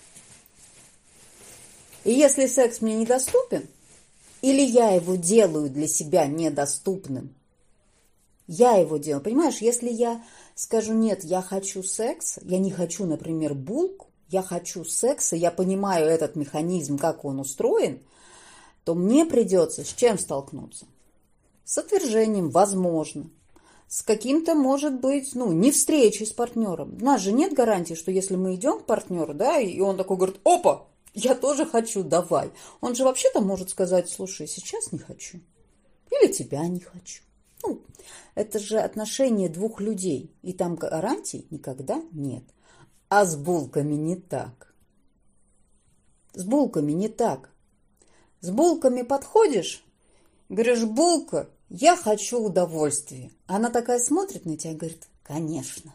И 2.03 2.11
если 2.11 2.47
секс 2.47 2.81
мне 2.81 2.95
недоступен, 2.95 3.67
или 4.41 4.61
я 4.61 4.91
его 4.91 5.15
делаю 5.15 5.69
для 5.69 5.87
себя 5.87 6.27
недоступным, 6.27 7.33
я 8.45 8.75
его 8.75 8.97
делаю. 8.97 9.23
Понимаешь, 9.23 9.59
если 9.59 9.89
я 9.89 10.21
скажу, 10.53 10.93
нет, 10.93 11.23
я 11.23 11.41
хочу 11.41 11.81
секс, 11.81 12.39
я 12.41 12.59
не 12.59 12.71
хочу, 12.71 13.05
например, 13.05 13.53
булку, 13.53 14.07
я 14.33 14.43
хочу 14.43 14.83
секса, 14.83 15.35
я 15.35 15.51
понимаю 15.51 16.07
этот 16.07 16.35
механизм, 16.35 16.97
как 16.97 17.23
он 17.23 17.39
устроен, 17.39 18.01
то 18.83 18.95
мне 18.95 19.25
придется 19.25 19.85
с 19.85 19.93
чем 19.93 20.17
столкнуться? 20.19 20.85
с 21.63 21.77
отвержением, 21.77 22.49
возможно, 22.49 23.29
с 23.87 24.01
каким-то, 24.01 24.55
может 24.55 24.99
быть, 24.99 25.33
ну, 25.35 25.51
не 25.51 25.71
встречей 25.71 26.25
с 26.25 26.31
партнером. 26.31 26.97
У 27.01 27.05
нас 27.05 27.21
же 27.21 27.31
нет 27.31 27.53
гарантии, 27.53 27.93
что 27.93 28.11
если 28.11 28.35
мы 28.35 28.55
идем 28.55 28.79
к 28.79 28.85
партнеру, 28.85 29.33
да, 29.33 29.59
и 29.59 29.79
он 29.79 29.97
такой 29.97 30.17
говорит, 30.17 30.39
опа, 30.43 30.87
я 31.13 31.35
тоже 31.35 31.65
хочу, 31.65 32.03
давай. 32.03 32.51
Он 32.81 32.95
же 32.95 33.03
вообще-то 33.03 33.39
может 33.39 33.69
сказать, 33.69 34.09
слушай, 34.09 34.47
сейчас 34.47 34.91
не 34.91 34.99
хочу. 34.99 35.39
Или 36.11 36.31
тебя 36.31 36.67
не 36.67 36.79
хочу. 36.79 37.23
Ну, 37.63 37.81
это 38.35 38.59
же 38.59 38.79
отношения 38.79 39.47
двух 39.47 39.79
людей, 39.79 40.35
и 40.41 40.53
там 40.53 40.75
гарантий 40.75 41.47
никогда 41.49 42.01
нет. 42.11 42.43
А 43.15 43.25
с 43.25 43.35
булками 43.35 43.93
не 43.93 44.15
так. 44.15 44.73
С 46.33 46.43
булками 46.43 46.93
не 46.93 47.09
так. 47.09 47.51
С 48.41 48.49
булками 48.49 49.03
подходишь, 49.03 49.85
Говоришь, 50.49 50.83
булка, 50.83 51.47
я 51.69 51.95
хочу 51.95 52.39
удовольствия. 52.39 53.29
Она 53.45 53.69
такая 53.69 53.99
смотрит 53.99 54.45
на 54.45 54.57
тебя 54.57 54.71
и 54.71 54.75
говорит, 54.75 55.07
конечно, 55.21 55.93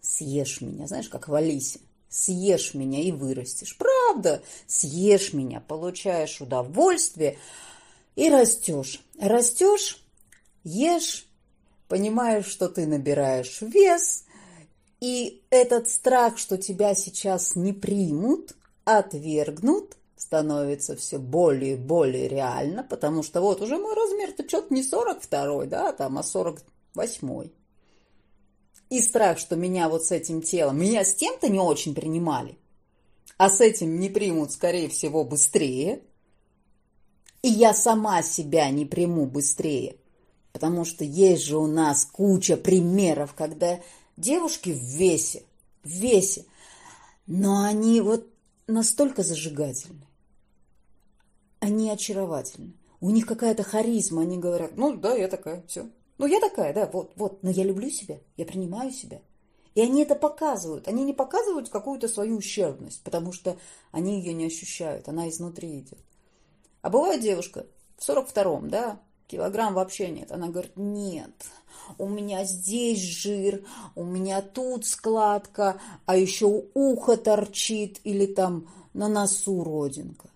съешь 0.00 0.60
меня, 0.60 0.86
знаешь, 0.86 1.08
как 1.08 1.26
в 1.26 1.34
Алисе. 1.34 1.80
Съешь 2.08 2.74
меня 2.74 3.00
и 3.02 3.10
вырастешь. 3.10 3.76
Правда, 3.76 4.40
съешь 4.68 5.32
меня, 5.32 5.60
получаешь 5.60 6.40
удовольствие 6.40 7.38
и 8.14 8.30
растешь. 8.30 9.02
Растешь, 9.18 10.00
ешь, 10.62 11.26
понимаешь, 11.88 12.46
что 12.46 12.68
ты 12.68 12.86
набираешь 12.86 13.60
вес, 13.62 14.25
и 15.00 15.42
этот 15.50 15.88
страх, 15.88 16.38
что 16.38 16.56
тебя 16.56 16.94
сейчас 16.94 17.54
не 17.54 17.72
примут, 17.72 18.56
отвергнут, 18.84 19.96
становится 20.16 20.96
все 20.96 21.18
более 21.18 21.74
и 21.74 21.78
более 21.78 22.28
реально, 22.28 22.82
потому 22.82 23.22
что 23.22 23.40
вот 23.40 23.60
уже 23.60 23.76
мой 23.76 23.94
размер-то 23.94 24.48
что-то 24.48 24.72
не 24.72 24.82
42 24.82 25.66
да, 25.66 25.92
там, 25.92 26.16
а 26.16 26.22
48 26.22 27.50
И 28.88 29.00
страх, 29.02 29.38
что 29.38 29.56
меня 29.56 29.88
вот 29.90 30.04
с 30.04 30.12
этим 30.12 30.40
телом, 30.40 30.80
меня 30.80 31.04
с 31.04 31.14
тем-то 31.14 31.48
не 31.50 31.60
очень 31.60 31.94
принимали, 31.94 32.56
а 33.36 33.50
с 33.50 33.60
этим 33.60 34.00
не 34.00 34.08
примут, 34.08 34.52
скорее 34.52 34.88
всего, 34.88 35.24
быстрее, 35.24 36.00
и 37.42 37.48
я 37.48 37.74
сама 37.74 38.22
себя 38.22 38.70
не 38.70 38.86
приму 38.86 39.26
быстрее, 39.26 39.96
потому 40.52 40.86
что 40.86 41.04
есть 41.04 41.44
же 41.44 41.58
у 41.58 41.66
нас 41.66 42.06
куча 42.06 42.56
примеров, 42.56 43.34
когда 43.34 43.80
девушки 44.16 44.70
в 44.70 44.82
весе, 44.82 45.42
в 45.82 45.90
весе, 45.90 46.44
но 47.26 47.62
они 47.62 48.00
вот 48.00 48.28
настолько 48.66 49.22
зажигательны 49.22 50.06
они 51.66 51.90
очаровательны. 51.90 52.72
У 53.00 53.10
них 53.10 53.26
какая-то 53.26 53.62
харизма, 53.62 54.22
они 54.22 54.38
говорят, 54.38 54.76
ну 54.76 54.96
да, 54.96 55.14
я 55.14 55.28
такая, 55.28 55.62
все. 55.66 55.88
Ну 56.18 56.26
я 56.26 56.40
такая, 56.40 56.72
да, 56.72 56.86
вот, 56.86 57.12
вот, 57.16 57.42
но 57.42 57.50
я 57.50 57.64
люблю 57.64 57.90
себя, 57.90 58.18
я 58.36 58.46
принимаю 58.46 58.90
себя. 58.90 59.20
И 59.74 59.82
они 59.82 60.02
это 60.02 60.14
показывают. 60.14 60.88
Они 60.88 61.04
не 61.04 61.12
показывают 61.12 61.68
какую-то 61.68 62.08
свою 62.08 62.38
ущербность, 62.38 63.02
потому 63.02 63.32
что 63.32 63.58
они 63.90 64.20
ее 64.20 64.32
не 64.32 64.46
ощущают, 64.46 65.08
она 65.08 65.28
изнутри 65.28 65.80
идет. 65.80 65.98
А 66.80 66.88
бывает 66.88 67.20
девушка, 67.20 67.66
в 67.98 68.08
42-м, 68.08 68.70
да, 68.70 69.00
килограмм 69.26 69.74
вообще 69.74 70.08
нет. 70.08 70.32
Она 70.32 70.48
говорит, 70.48 70.76
нет, 70.76 71.46
у 71.98 72.08
меня 72.08 72.44
здесь 72.44 73.00
жир, 73.00 73.64
у 73.94 74.04
меня 74.04 74.42
тут 74.42 74.86
складка, 74.86 75.80
а 76.04 76.16
еще 76.16 76.64
ухо 76.74 77.16
торчит 77.16 78.00
или 78.04 78.26
там 78.26 78.68
на 78.94 79.08
носу 79.08 79.62
родинка. 79.62 80.30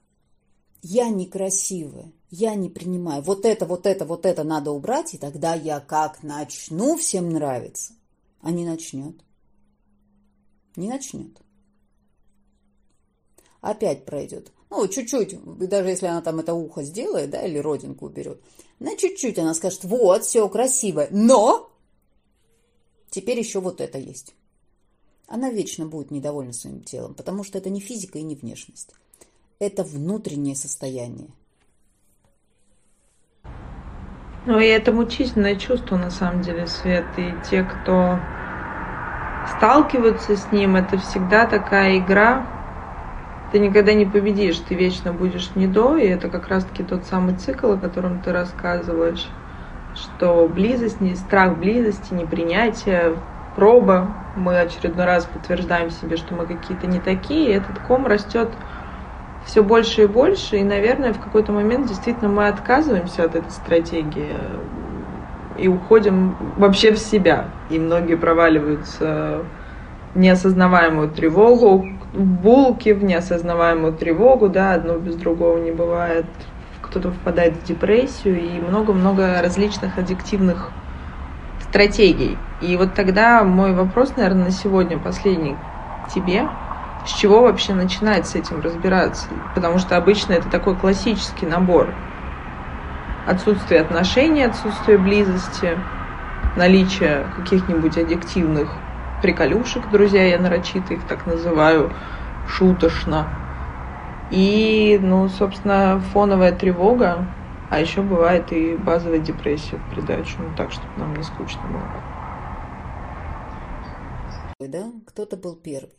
Я 0.83 1.09
некрасивая, 1.09 2.12
я 2.31 2.55
не 2.55 2.68
принимаю. 2.68 3.22
Вот 3.22 3.44
это, 3.44 3.66
вот 3.66 3.87
это, 3.87 4.05
вот 4.05 4.24
это 4.24 4.44
надо 4.44 4.70
убрать, 4.70 5.14
и 5.14 5.18
тогда 5.18 5.55
я 5.55 5.81
как 5.81 6.22
начну 6.22 6.96
всем 6.96 7.31
нравиться, 7.31 7.92
а 8.40 8.50
не 8.50 8.64
начнет. 8.64 9.16
Не 10.76 10.88
начнет. 10.88 11.38
Опять 13.61 14.07
пройдет. 14.07 14.53
Ну, 14.70 14.87
чуть-чуть, 14.87 15.37
даже 15.68 15.88
если 15.88 16.06
она 16.06 16.22
там 16.22 16.38
это 16.38 16.54
ухо 16.54 16.83
сделает, 16.85 17.30
да, 17.30 17.42
или 17.42 17.59
родинку 17.59 18.06
уберет, 18.06 18.40
на 18.78 18.96
чуть-чуть 18.96 19.38
она 19.38 19.52
скажет, 19.52 19.83
вот, 19.85 20.24
все 20.24 20.48
красиво, 20.48 21.09
но 21.11 21.70
теперь 23.11 23.38
еще 23.38 23.61
вот 23.61 23.80
это 23.80 23.98
есть. 23.98 24.35
Она 25.26 25.50
вечно 25.50 25.87
будет 25.87 26.11
недовольна 26.11 26.52
своим 26.52 26.83
телом, 26.83 27.14
потому 27.14 27.44
что 27.44 27.59
это 27.59 27.68
не 27.68 27.80
физика 27.80 28.18
и 28.18 28.22
не 28.22 28.37
внешность. 28.37 28.90
Это 29.59 29.85
внутреннее 29.85 30.56
состояние. 30.56 31.28
Ну 34.46 34.59
и 34.59 34.66
это 34.66 34.90
мучительное 34.90 35.56
чувство 35.56 35.96
на 35.96 36.11
самом 36.11 36.42
деле, 36.42 36.66
Свет. 36.66 37.04
И 37.18 37.35
те, 37.48 37.62
кто 37.62 38.18
сталкиваются 39.56 40.37
с 40.37 40.50
ним, 40.50 40.76
это 40.76 40.96
всегда 40.98 41.46
такая 41.46 41.98
игра. 41.98 42.59
Ты 43.52 43.58
никогда 43.58 43.92
не 43.94 44.06
победишь, 44.06 44.58
ты 44.58 44.76
вечно 44.76 45.12
будешь 45.12 45.50
не 45.56 45.66
до, 45.66 45.96
и 45.96 46.06
это 46.06 46.28
как 46.28 46.48
раз-таки 46.48 46.84
тот 46.84 47.04
самый 47.04 47.34
цикл, 47.34 47.72
о 47.72 47.76
котором 47.76 48.20
ты 48.20 48.32
рассказываешь, 48.32 49.28
что 49.96 50.48
близость, 50.48 50.98
страх 51.18 51.58
близости, 51.58 52.14
непринятие, 52.14 53.16
проба, 53.56 54.08
мы 54.36 54.58
очередной 54.60 55.04
раз 55.04 55.24
подтверждаем 55.24 55.90
себе, 55.90 56.16
что 56.16 56.34
мы 56.34 56.46
какие-то 56.46 56.86
не 56.86 57.00
такие, 57.00 57.50
и 57.50 57.52
этот 57.52 57.78
ком 57.80 58.06
растет 58.06 58.48
все 59.44 59.64
больше 59.64 60.02
и 60.02 60.06
больше, 60.06 60.58
и, 60.58 60.64
наверное, 60.64 61.12
в 61.12 61.18
какой-то 61.18 61.50
момент 61.50 61.88
действительно 61.88 62.28
мы 62.30 62.46
отказываемся 62.46 63.24
от 63.24 63.34
этой 63.34 63.50
стратегии 63.50 64.36
и 65.58 65.66
уходим 65.66 66.36
вообще 66.56 66.92
в 66.92 66.98
себя. 66.98 67.46
И 67.68 67.78
многие 67.78 68.16
проваливаются 68.16 69.42
неосознаваемую 70.14 71.10
тревогу, 71.10 71.86
булки, 72.12 72.90
в 72.92 73.04
неосознаваемую 73.04 73.92
тревогу, 73.92 74.48
да, 74.48 74.74
одно 74.74 74.98
без 74.98 75.16
другого 75.16 75.58
не 75.58 75.72
бывает. 75.72 76.26
Кто-то 76.82 77.12
впадает 77.12 77.54
в 77.54 77.64
депрессию 77.64 78.40
и 78.40 78.60
много-много 78.60 79.40
различных 79.42 79.96
аддиктивных 79.98 80.70
стратегий. 81.60 82.36
И 82.60 82.76
вот 82.76 82.94
тогда 82.94 83.44
мой 83.44 83.74
вопрос, 83.74 84.16
наверное, 84.16 84.46
на 84.46 84.50
сегодня 84.50 84.98
последний 84.98 85.56
к 86.06 86.12
тебе– 86.12 86.48
с 87.06 87.12
чего 87.12 87.42
вообще 87.42 87.72
начинать 87.72 88.26
с 88.26 88.34
этим 88.34 88.60
разбираться? 88.60 89.28
Потому 89.54 89.78
что 89.78 89.96
обычно 89.96 90.34
это 90.34 90.48
такой 90.50 90.76
классический 90.76 91.46
набор. 91.46 91.88
Отсутствие 93.26 93.80
отношений, 93.80 94.42
отсутствие 94.42 94.98
близости, 94.98 95.78
наличие 96.56 97.26
каких-нибудь 97.36 97.96
аддиктивных 97.96 98.70
приколюшек, 99.20 99.90
друзья, 99.90 100.24
я 100.24 100.38
нарочито 100.38 100.94
их 100.94 101.06
так 101.06 101.26
называю, 101.26 101.92
шутошно. 102.48 103.28
И, 104.30 104.98
ну, 105.02 105.28
собственно, 105.28 106.00
фоновая 106.12 106.52
тревога, 106.52 107.26
а 107.68 107.80
еще 107.80 108.02
бывает 108.02 108.52
и 108.52 108.76
базовая 108.76 109.18
депрессия 109.18 109.76
в 109.76 109.94
придачу, 109.94 110.37
ну, 110.38 110.54
так, 110.56 110.72
чтобы 110.72 110.88
нам 110.96 111.16
не 111.16 111.22
скучно 111.22 111.62
было. 111.68 112.11
Да, 114.68 114.92
кто-то 115.06 115.37
был 115.37 115.56
первый. 115.56 115.94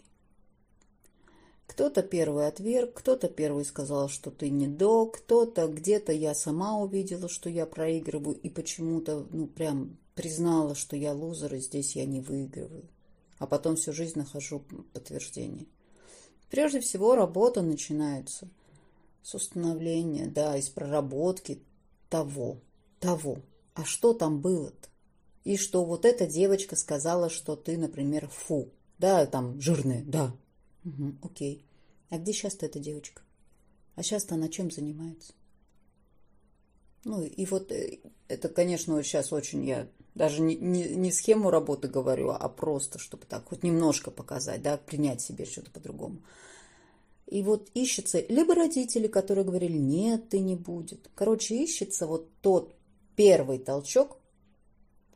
Кто-то 1.68 2.04
первый 2.04 2.48
отверг, 2.48 2.94
кто-то 2.96 3.28
первый 3.30 3.64
сказал, 3.64 4.10
что 4.10 4.30
ты 4.30 4.50
не 4.50 4.68
до, 4.68 5.06
кто-то 5.06 5.68
где-то 5.68 6.12
я 6.12 6.36
сама 6.36 6.76
увидела, 6.78 7.30
что 7.30 7.50
я 7.50 7.66
проигрываю, 7.66 8.36
и 8.36 8.50
почему-то, 8.50 9.26
ну, 9.32 9.48
прям 9.48 9.98
признала, 10.14 10.76
что 10.76 10.96
я 10.98 11.14
лузер, 11.14 11.56
и 11.56 11.60
здесь 11.60 11.96
я 11.96 12.06
не 12.06 12.20
выигрываю. 12.20 12.84
А 13.42 13.48
потом 13.48 13.76
всю 13.76 13.92
жизнь 13.92 14.20
нахожу 14.20 14.60
подтверждение. 14.94 15.66
Прежде 16.52 16.80
всего, 16.80 17.16
работа 17.16 17.64
начинается 17.64 18.48
с 19.24 19.34
установления, 19.34 20.28
да, 20.28 20.56
из 20.58 20.70
проработки 20.70 21.64
того, 22.08 22.60
того. 23.00 23.40
А 23.74 23.84
что 23.84 24.14
там 24.14 24.42
было-то? 24.42 24.90
И 25.44 25.58
что 25.58 25.84
вот 25.84 26.06
эта 26.06 26.28
девочка 26.28 26.76
сказала, 26.76 27.32
что 27.32 27.56
ты, 27.56 27.80
например, 27.80 28.30
фу, 28.30 28.70
да, 29.00 29.26
там, 29.26 29.60
жирная, 29.60 30.04
да, 30.04 30.36
Угу, 30.86 31.16
окей. 31.24 31.66
А 32.10 32.20
где 32.20 32.34
сейчас-то 32.34 32.68
эта 32.68 32.78
девочка? 32.78 33.24
А 33.96 34.04
сейчас-то 34.04 34.36
она 34.36 34.50
чем 34.50 34.70
занимается? 34.70 35.34
Ну, 37.06 37.24
и 37.24 37.46
вот 37.48 37.72
э, 37.72 38.02
это, 38.28 38.50
конечно, 38.50 39.02
сейчас 39.02 39.34
очень 39.34 39.66
я 39.66 39.88
даже 40.16 40.42
не, 40.42 40.56
не, 40.56 40.84
не 40.90 41.12
схему 41.12 41.50
работы 41.50 41.88
говорю, 41.88 42.30
а 42.32 42.50
просто, 42.50 43.00
чтобы 43.00 43.26
так 43.26 43.48
хоть 43.48 43.64
немножко 43.64 44.12
показать, 44.12 44.62
да, 44.62 44.78
принять 44.78 45.22
себе 45.22 45.46
что-то 45.46 45.72
по-другому. 45.72 46.18
И 47.28 47.44
вот 47.44 47.70
ищется 47.74 48.24
либо 48.28 48.56
родители, 48.56 49.08
которые 49.08 49.46
говорили, 49.46 49.78
нет, 49.78 50.30
ты 50.30 50.40
не 50.40 50.56
будет. 50.56 51.10
Короче, 51.16 51.56
ищется 51.64 52.06
вот 52.06 52.30
тот 52.42 52.76
первый 53.16 53.58
толчок, 53.58 54.18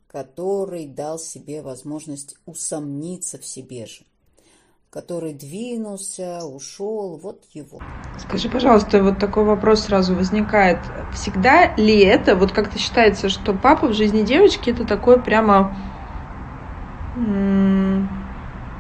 который 0.08 0.86
дал 0.86 1.20
себе 1.20 1.62
возможность 1.62 2.38
усомниться 2.46 3.38
в 3.38 3.46
себе 3.46 3.86
же 3.86 4.06
который 4.96 5.34
двинулся, 5.34 6.46
ушел, 6.46 7.20
вот 7.22 7.44
его. 7.52 7.82
Скажи, 8.18 8.48
пожалуйста, 8.48 9.04
вот 9.04 9.20
такой 9.20 9.44
вопрос 9.44 9.82
сразу 9.82 10.16
возникает. 10.16 10.80
Всегда 11.12 11.76
ли 11.76 12.00
это, 12.00 12.34
вот 12.38 12.54
как-то 12.54 12.80
считается, 12.80 13.28
что 13.28 13.52
папа 13.54 13.88
в 13.88 13.94
жизни 13.94 14.22
девочки 14.22 14.70
это 14.70 14.86
такой 14.86 15.22
прямо... 15.22 15.76
Ну, 17.18 18.08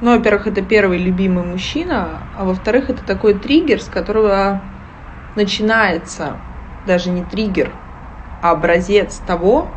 во-первых, 0.01 0.47
это 0.47 0.62
первый 0.62 0.99
любимый 0.99 1.43
мужчина, 1.43 2.21
а 2.38 2.45
во-вторых, 2.45 2.89
это 2.89 3.04
такой 3.04 3.34
триггер, 3.34 3.82
с 3.82 3.89
которого 3.89 4.62
начинается 5.36 6.38
даже 6.88 7.10
не 7.10 7.25
триггер, 7.25 7.73
а 8.41 8.51
образец 8.51 9.17
того, 9.28 9.67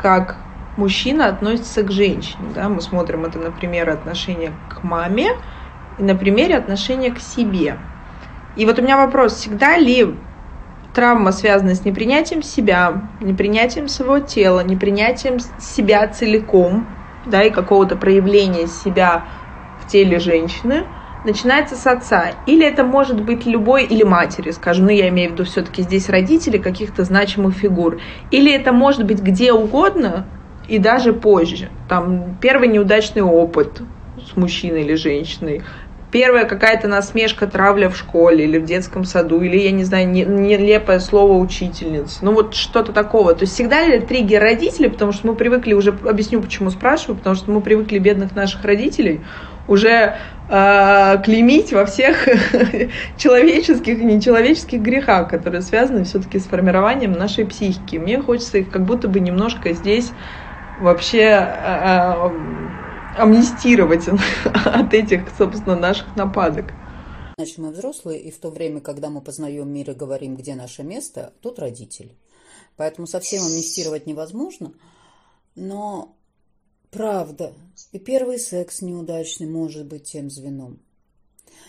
как 0.00 0.36
мужчина 0.80 1.28
относится 1.28 1.82
к 1.82 1.92
женщине. 1.92 2.50
Да? 2.54 2.68
Мы 2.68 2.80
смотрим 2.80 3.24
это 3.24 3.38
на 3.38 3.50
примере 3.50 3.92
отношения 3.92 4.52
к 4.68 4.82
маме 4.82 5.32
и 5.98 6.02
на 6.02 6.14
примере 6.14 6.56
отношения 6.56 7.10
к 7.10 7.20
себе. 7.20 7.76
И 8.56 8.66
вот 8.66 8.78
у 8.78 8.82
меня 8.82 8.96
вопрос, 8.96 9.34
всегда 9.34 9.76
ли 9.76 10.14
травма 10.94 11.32
связана 11.32 11.74
с 11.74 11.84
непринятием 11.84 12.42
себя, 12.42 13.02
непринятием 13.20 13.88
своего 13.88 14.18
тела, 14.18 14.60
непринятием 14.60 15.38
себя 15.60 16.08
целиком, 16.08 16.86
да, 17.26 17.42
и 17.42 17.50
какого-то 17.50 17.96
проявления 17.96 18.66
себя 18.66 19.24
в 19.80 19.86
теле 19.86 20.18
женщины, 20.18 20.84
начинается 21.24 21.76
с 21.76 21.86
отца. 21.86 22.32
Или 22.46 22.66
это 22.66 22.82
может 22.82 23.22
быть 23.22 23.46
любой, 23.46 23.84
или 23.84 24.02
матери, 24.02 24.50
скажем, 24.50 24.86
ну 24.86 24.90
я 24.90 25.08
имею 25.10 25.30
в 25.30 25.32
виду 25.34 25.44
все-таки 25.44 25.82
здесь 25.82 26.08
родители 26.08 26.56
каких-то 26.58 27.04
значимых 27.04 27.54
фигур. 27.54 28.00
Или 28.30 28.52
это 28.52 28.72
может 28.72 29.04
быть 29.04 29.20
где 29.20 29.52
угодно, 29.52 30.26
и 30.70 30.78
даже 30.78 31.12
позже. 31.12 31.68
Там 31.88 32.36
первый 32.40 32.68
неудачный 32.68 33.22
опыт 33.22 33.82
с 34.32 34.36
мужчиной 34.36 34.82
или 34.82 34.94
женщиной, 34.94 35.62
первая 36.12 36.44
какая-то 36.44 36.86
насмешка, 36.86 37.48
травля 37.48 37.88
в 37.88 37.96
школе 37.96 38.44
или 38.44 38.58
в 38.58 38.64
детском 38.64 39.04
саду, 39.04 39.40
или, 39.40 39.58
я 39.58 39.72
не 39.72 39.82
знаю, 39.82 40.08
нелепое 40.08 41.00
слово 41.00 41.36
учительницы. 41.38 42.18
Ну 42.22 42.32
вот 42.32 42.54
что-то 42.54 42.92
такого. 42.92 43.34
То 43.34 43.42
есть 43.42 43.54
всегда 43.54 43.84
ли 43.84 43.98
триггер 43.98 44.40
родителей, 44.40 44.90
потому 44.90 45.10
что 45.10 45.26
мы 45.26 45.34
привыкли, 45.34 45.72
уже 45.72 45.90
объясню, 45.90 46.40
почему 46.40 46.70
спрашиваю, 46.70 47.16
потому 47.16 47.34
что 47.34 47.50
мы 47.50 47.60
привыкли 47.60 47.98
бедных 47.98 48.36
наших 48.36 48.64
родителей 48.64 49.20
уже 49.68 50.16
э, 50.48 51.22
клеймить 51.24 51.72
во 51.72 51.84
всех 51.84 52.28
человеческих 53.16 53.98
и 53.98 54.04
нечеловеческих 54.04 54.80
грехах, 54.80 55.28
которые 55.28 55.62
связаны 55.62 56.04
все-таки 56.04 56.40
с 56.40 56.44
формированием 56.44 57.12
нашей 57.12 57.44
психики. 57.46 57.96
Мне 57.96 58.20
хочется 58.20 58.58
их 58.58 58.70
как 58.70 58.84
будто 58.84 59.06
бы 59.06 59.20
немножко 59.20 59.72
здесь 59.72 60.12
вообще 60.80 61.18
э, 61.18 61.34
э, 61.36 62.30
амнистировать 63.16 64.08
от 64.44 64.94
этих, 64.94 65.28
собственно, 65.36 65.76
наших 65.76 66.16
нападок. 66.16 66.72
Значит, 67.36 67.58
мы 67.58 67.70
взрослые, 67.70 68.20
и 68.20 68.30
в 68.30 68.38
то 68.38 68.50
время, 68.50 68.80
когда 68.80 69.08
мы 69.08 69.20
познаем 69.20 69.72
мир 69.72 69.90
и 69.90 69.94
говорим, 69.94 70.36
где 70.36 70.54
наше 70.54 70.82
место, 70.82 71.32
тут 71.40 71.58
родители. 71.58 72.16
Поэтому 72.76 73.06
совсем 73.06 73.42
амнистировать 73.42 74.06
невозможно. 74.06 74.72
Но 75.54 76.16
правда, 76.90 77.54
и 77.92 77.98
первый 77.98 78.38
секс 78.38 78.82
неудачный 78.82 79.46
может 79.46 79.86
быть 79.86 80.04
тем 80.04 80.30
звеном. 80.30 80.80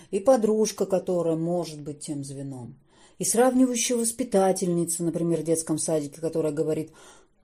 И 0.09 0.19
подружка, 0.19 0.85
которая 0.85 1.35
может 1.35 1.81
быть 1.81 1.99
тем 1.99 2.23
звеном. 2.23 2.75
и 3.17 3.23
сравнивающая 3.23 3.95
воспитательница, 3.95 5.03
например, 5.03 5.41
в 5.41 5.43
детском 5.43 5.77
садике, 5.77 6.19
которая 6.19 6.51
говорит, 6.51 6.91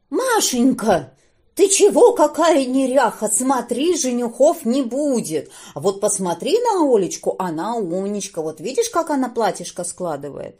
«Машенька, 0.09 1.13
ты 1.57 1.69
чего, 1.69 2.13
какая 2.13 2.67
неряха? 2.67 3.29
Смотри, 3.29 3.97
женюхов 3.97 4.63
не 4.63 4.83
будет. 4.83 5.49
А 5.73 5.79
вот 5.79 5.99
посмотри 5.99 6.55
на 6.59 6.87
Олечку, 6.87 7.35
она 7.39 7.77
умничка. 7.77 8.43
Вот 8.43 8.61
видишь, 8.61 8.91
как 8.91 9.09
она 9.09 9.27
платьишко 9.27 9.83
складывает? 9.83 10.59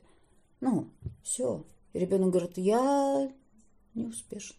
Ну, 0.60 0.88
все. 1.22 1.64
Ребенок 1.94 2.32
говорит, 2.32 2.54
я 2.58 3.32
не 3.94 4.06
успешна. 4.08 4.58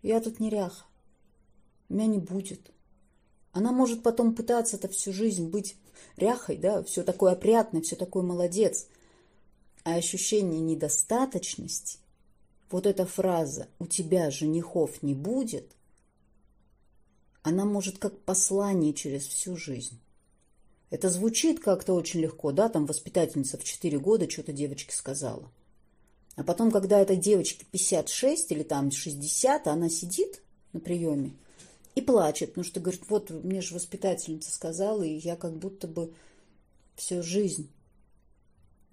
Я 0.00 0.20
тут 0.20 0.40
неряха. 0.40 0.86
Меня 1.90 2.06
не 2.06 2.18
будет. 2.18 2.70
Она 3.52 3.70
может 3.70 4.02
потом 4.02 4.34
пытаться 4.34 4.76
это 4.76 4.88
всю 4.88 5.12
жизнь 5.12 5.50
быть 5.50 5.76
ряхой, 6.16 6.56
да, 6.56 6.82
все 6.82 7.02
такое 7.02 7.32
опрятное, 7.32 7.82
все 7.82 7.94
такое 7.94 8.22
молодец. 8.22 8.86
А 9.84 9.96
ощущение 9.96 10.60
недостаточности 10.60 11.98
вот 12.70 12.86
эта 12.86 13.06
фраза 13.06 13.68
«у 13.78 13.86
тебя 13.86 14.30
женихов 14.30 15.02
не 15.02 15.14
будет», 15.14 15.72
она 17.42 17.64
может 17.64 17.98
как 17.98 18.18
послание 18.20 18.92
через 18.92 19.26
всю 19.26 19.56
жизнь. 19.56 19.98
Это 20.90 21.10
звучит 21.10 21.60
как-то 21.60 21.94
очень 21.94 22.20
легко, 22.20 22.52
да, 22.52 22.68
там 22.68 22.86
воспитательница 22.86 23.58
в 23.58 23.64
4 23.64 23.98
года 23.98 24.28
что-то 24.28 24.52
девочке 24.52 24.94
сказала. 24.94 25.50
А 26.36 26.44
потом, 26.44 26.70
когда 26.70 27.00
этой 27.00 27.16
девочке 27.16 27.66
56 27.70 28.52
или 28.52 28.62
там 28.62 28.90
60, 28.90 29.66
она 29.66 29.88
сидит 29.88 30.42
на 30.72 30.80
приеме 30.80 31.32
и 31.94 32.00
плачет, 32.00 32.50
потому 32.50 32.64
что 32.64 32.80
говорит, 32.80 33.02
вот 33.08 33.30
мне 33.30 33.60
же 33.60 33.74
воспитательница 33.74 34.52
сказала, 34.52 35.02
и 35.02 35.14
я 35.14 35.36
как 35.36 35.56
будто 35.56 35.88
бы 35.88 36.12
всю 36.94 37.22
жизнь 37.22 37.68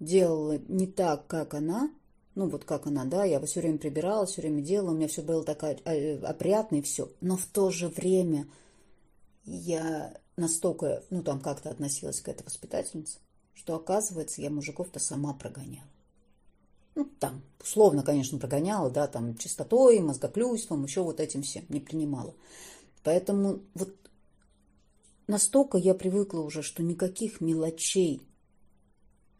делала 0.00 0.58
не 0.68 0.86
так, 0.86 1.26
как 1.26 1.54
она, 1.54 1.90
ну 2.36 2.50
вот 2.50 2.64
как 2.66 2.86
она, 2.86 3.06
да, 3.06 3.24
я 3.24 3.40
все 3.46 3.60
время 3.60 3.78
прибирала, 3.78 4.26
все 4.26 4.42
время 4.42 4.60
делала, 4.60 4.90
у 4.90 4.94
меня 4.94 5.08
все 5.08 5.22
было 5.22 5.42
так 5.42 5.62
опрятно 5.64 6.76
и 6.76 6.82
все. 6.82 7.10
Но 7.22 7.36
в 7.38 7.46
то 7.46 7.70
же 7.70 7.88
время 7.88 8.46
я 9.46 10.14
настолько, 10.36 11.02
ну 11.08 11.22
там 11.22 11.40
как-то 11.40 11.70
относилась 11.70 12.20
к 12.20 12.28
этой 12.28 12.44
воспитательнице, 12.44 13.18
что 13.54 13.74
оказывается 13.74 14.42
я 14.42 14.50
мужиков-то 14.50 15.00
сама 15.00 15.32
прогоняла. 15.32 15.88
Ну 16.94 17.06
там, 17.18 17.42
условно, 17.58 18.02
конечно, 18.02 18.38
прогоняла, 18.38 18.90
да, 18.90 19.06
там 19.06 19.34
чистотой, 19.38 19.98
мозгоклюйством, 20.00 20.84
еще 20.84 21.02
вот 21.02 21.20
этим 21.20 21.40
всем 21.40 21.64
не 21.70 21.80
принимала. 21.80 22.34
Поэтому 23.02 23.60
вот 23.72 23.94
настолько 25.26 25.78
я 25.78 25.94
привыкла 25.94 26.40
уже, 26.40 26.62
что 26.62 26.82
никаких 26.82 27.40
мелочей 27.40 28.20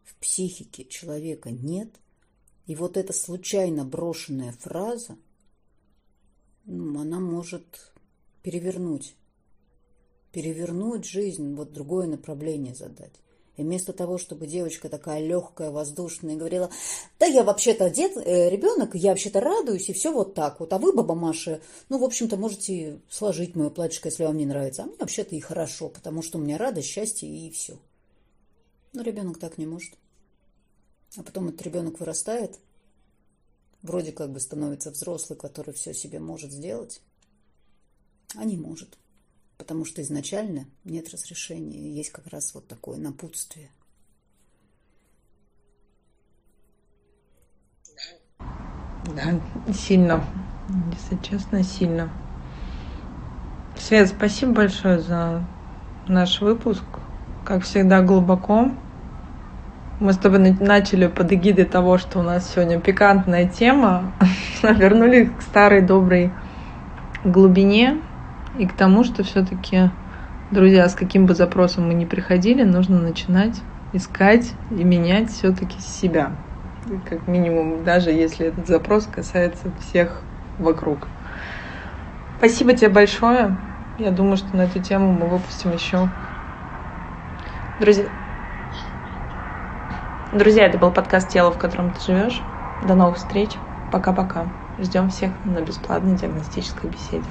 в 0.02 0.16
психике 0.16 0.86
человека 0.86 1.50
нет– 1.50 1.90
и 2.66 2.74
вот 2.74 2.96
эта 2.96 3.12
случайно 3.12 3.84
брошенная 3.84 4.52
фраза, 4.52 5.16
ну, 6.64 7.00
она 7.00 7.20
может 7.20 7.92
перевернуть, 8.42 9.14
перевернуть 10.32 11.04
жизнь, 11.04 11.54
вот 11.54 11.72
другое 11.72 12.06
направление 12.06 12.74
задать. 12.74 13.12
И 13.56 13.62
вместо 13.62 13.92
того, 13.92 14.18
чтобы 14.18 14.46
девочка 14.46 14.88
такая 14.88 15.24
легкая, 15.26 15.70
воздушная, 15.70 16.36
говорила, 16.36 16.70
да 17.18 17.26
я 17.26 17.42
вообще-то 17.42 17.88
дед, 17.88 18.16
э, 18.16 18.50
ребенок, 18.50 18.94
я 18.94 19.10
вообще-то 19.10 19.40
радуюсь, 19.40 19.88
и 19.88 19.94
все 19.94 20.12
вот 20.12 20.34
так 20.34 20.60
вот. 20.60 20.72
А 20.72 20.78
вы, 20.78 20.92
баба 20.92 21.14
Маша, 21.14 21.60
ну, 21.88 21.98
в 21.98 22.04
общем-то, 22.04 22.36
можете 22.36 23.00
сложить 23.08 23.54
мое 23.54 23.70
платьишко, 23.70 24.08
если 24.08 24.24
вам 24.24 24.36
не 24.36 24.44
нравится. 24.44 24.82
А 24.82 24.86
мне 24.86 24.96
вообще-то 24.98 25.34
и 25.34 25.40
хорошо, 25.40 25.88
потому 25.88 26.20
что 26.20 26.36
у 26.36 26.40
меня 26.42 26.58
радость, 26.58 26.88
счастье 26.88 27.28
и 27.28 27.50
все. 27.50 27.78
Но 28.92 29.02
ребенок 29.02 29.38
так 29.38 29.56
не 29.56 29.66
может. 29.66 29.92
А 31.16 31.22
потом 31.22 31.48
этот 31.48 31.62
ребенок 31.62 32.00
вырастает, 32.00 32.58
вроде 33.82 34.12
как 34.12 34.30
бы 34.30 34.40
становится 34.40 34.90
взрослый, 34.90 35.38
который 35.38 35.72
все 35.72 35.94
себе 35.94 36.18
может 36.18 36.52
сделать, 36.52 37.00
а 38.34 38.44
не 38.44 38.56
может. 38.56 38.98
Потому 39.56 39.84
что 39.84 40.02
изначально 40.02 40.66
нет 40.84 41.08
разрешения, 41.10 41.90
есть 41.90 42.10
как 42.10 42.26
раз 42.26 42.54
вот 42.54 42.68
такое 42.68 42.98
напутствие. 42.98 43.70
Да, 49.14 49.40
сильно. 49.72 50.24
Если 50.92 51.22
честно, 51.22 51.62
сильно. 51.62 52.10
Свет, 53.78 54.08
спасибо 54.08 54.52
большое 54.52 55.00
за 55.00 55.46
наш 56.08 56.40
выпуск. 56.40 56.82
Как 57.44 57.62
всегда, 57.62 58.02
глубоко. 58.02 58.72
Мы 59.98 60.12
с 60.12 60.18
тобой 60.18 60.54
начали 60.60 61.06
под 61.06 61.32
эгидой 61.32 61.64
того, 61.64 61.96
что 61.96 62.18
у 62.18 62.22
нас 62.22 62.52
сегодня 62.52 62.78
пикантная 62.78 63.48
тема, 63.48 64.12
вернулись 64.62 65.30
к 65.30 65.40
старой 65.40 65.80
доброй 65.80 66.32
глубине 67.24 67.96
и 68.58 68.66
к 68.66 68.74
тому, 68.74 69.04
что 69.04 69.22
все-таки, 69.22 69.90
друзья, 70.50 70.86
с 70.86 70.94
каким 70.94 71.24
бы 71.24 71.34
запросом 71.34 71.88
мы 71.88 71.94
ни 71.94 72.04
приходили, 72.04 72.62
нужно 72.62 73.00
начинать 73.00 73.62
искать 73.94 74.52
и 74.70 74.84
менять 74.84 75.30
все-таки 75.30 75.80
себя. 75.80 76.32
Как 77.08 77.26
минимум, 77.26 77.82
даже 77.82 78.10
если 78.10 78.48
этот 78.48 78.66
запрос 78.66 79.08
касается 79.10 79.72
всех 79.80 80.20
вокруг. 80.58 81.08
Спасибо 82.36 82.74
тебе 82.74 82.90
большое. 82.90 83.56
Я 83.98 84.10
думаю, 84.10 84.36
что 84.36 84.54
на 84.54 84.62
эту 84.62 84.78
тему 84.82 85.10
мы 85.12 85.26
выпустим 85.26 85.72
еще. 85.72 86.10
Друзья, 87.80 88.04
Друзья, 90.32 90.66
это 90.66 90.76
был 90.76 90.92
подкаст 90.92 91.28
«Тело, 91.28 91.52
в 91.52 91.58
котором 91.58 91.92
ты 91.92 92.00
живешь». 92.00 92.42
До 92.80 92.96
новых 92.96 93.16
встреч. 93.16 93.60
Пока-пока. 93.92 94.56
Ждем 94.76 95.08
всех 95.08 95.44
на 95.44 95.62
бесплатной 95.62 96.16
диагностической 96.16 96.90
беседе. 96.90 97.28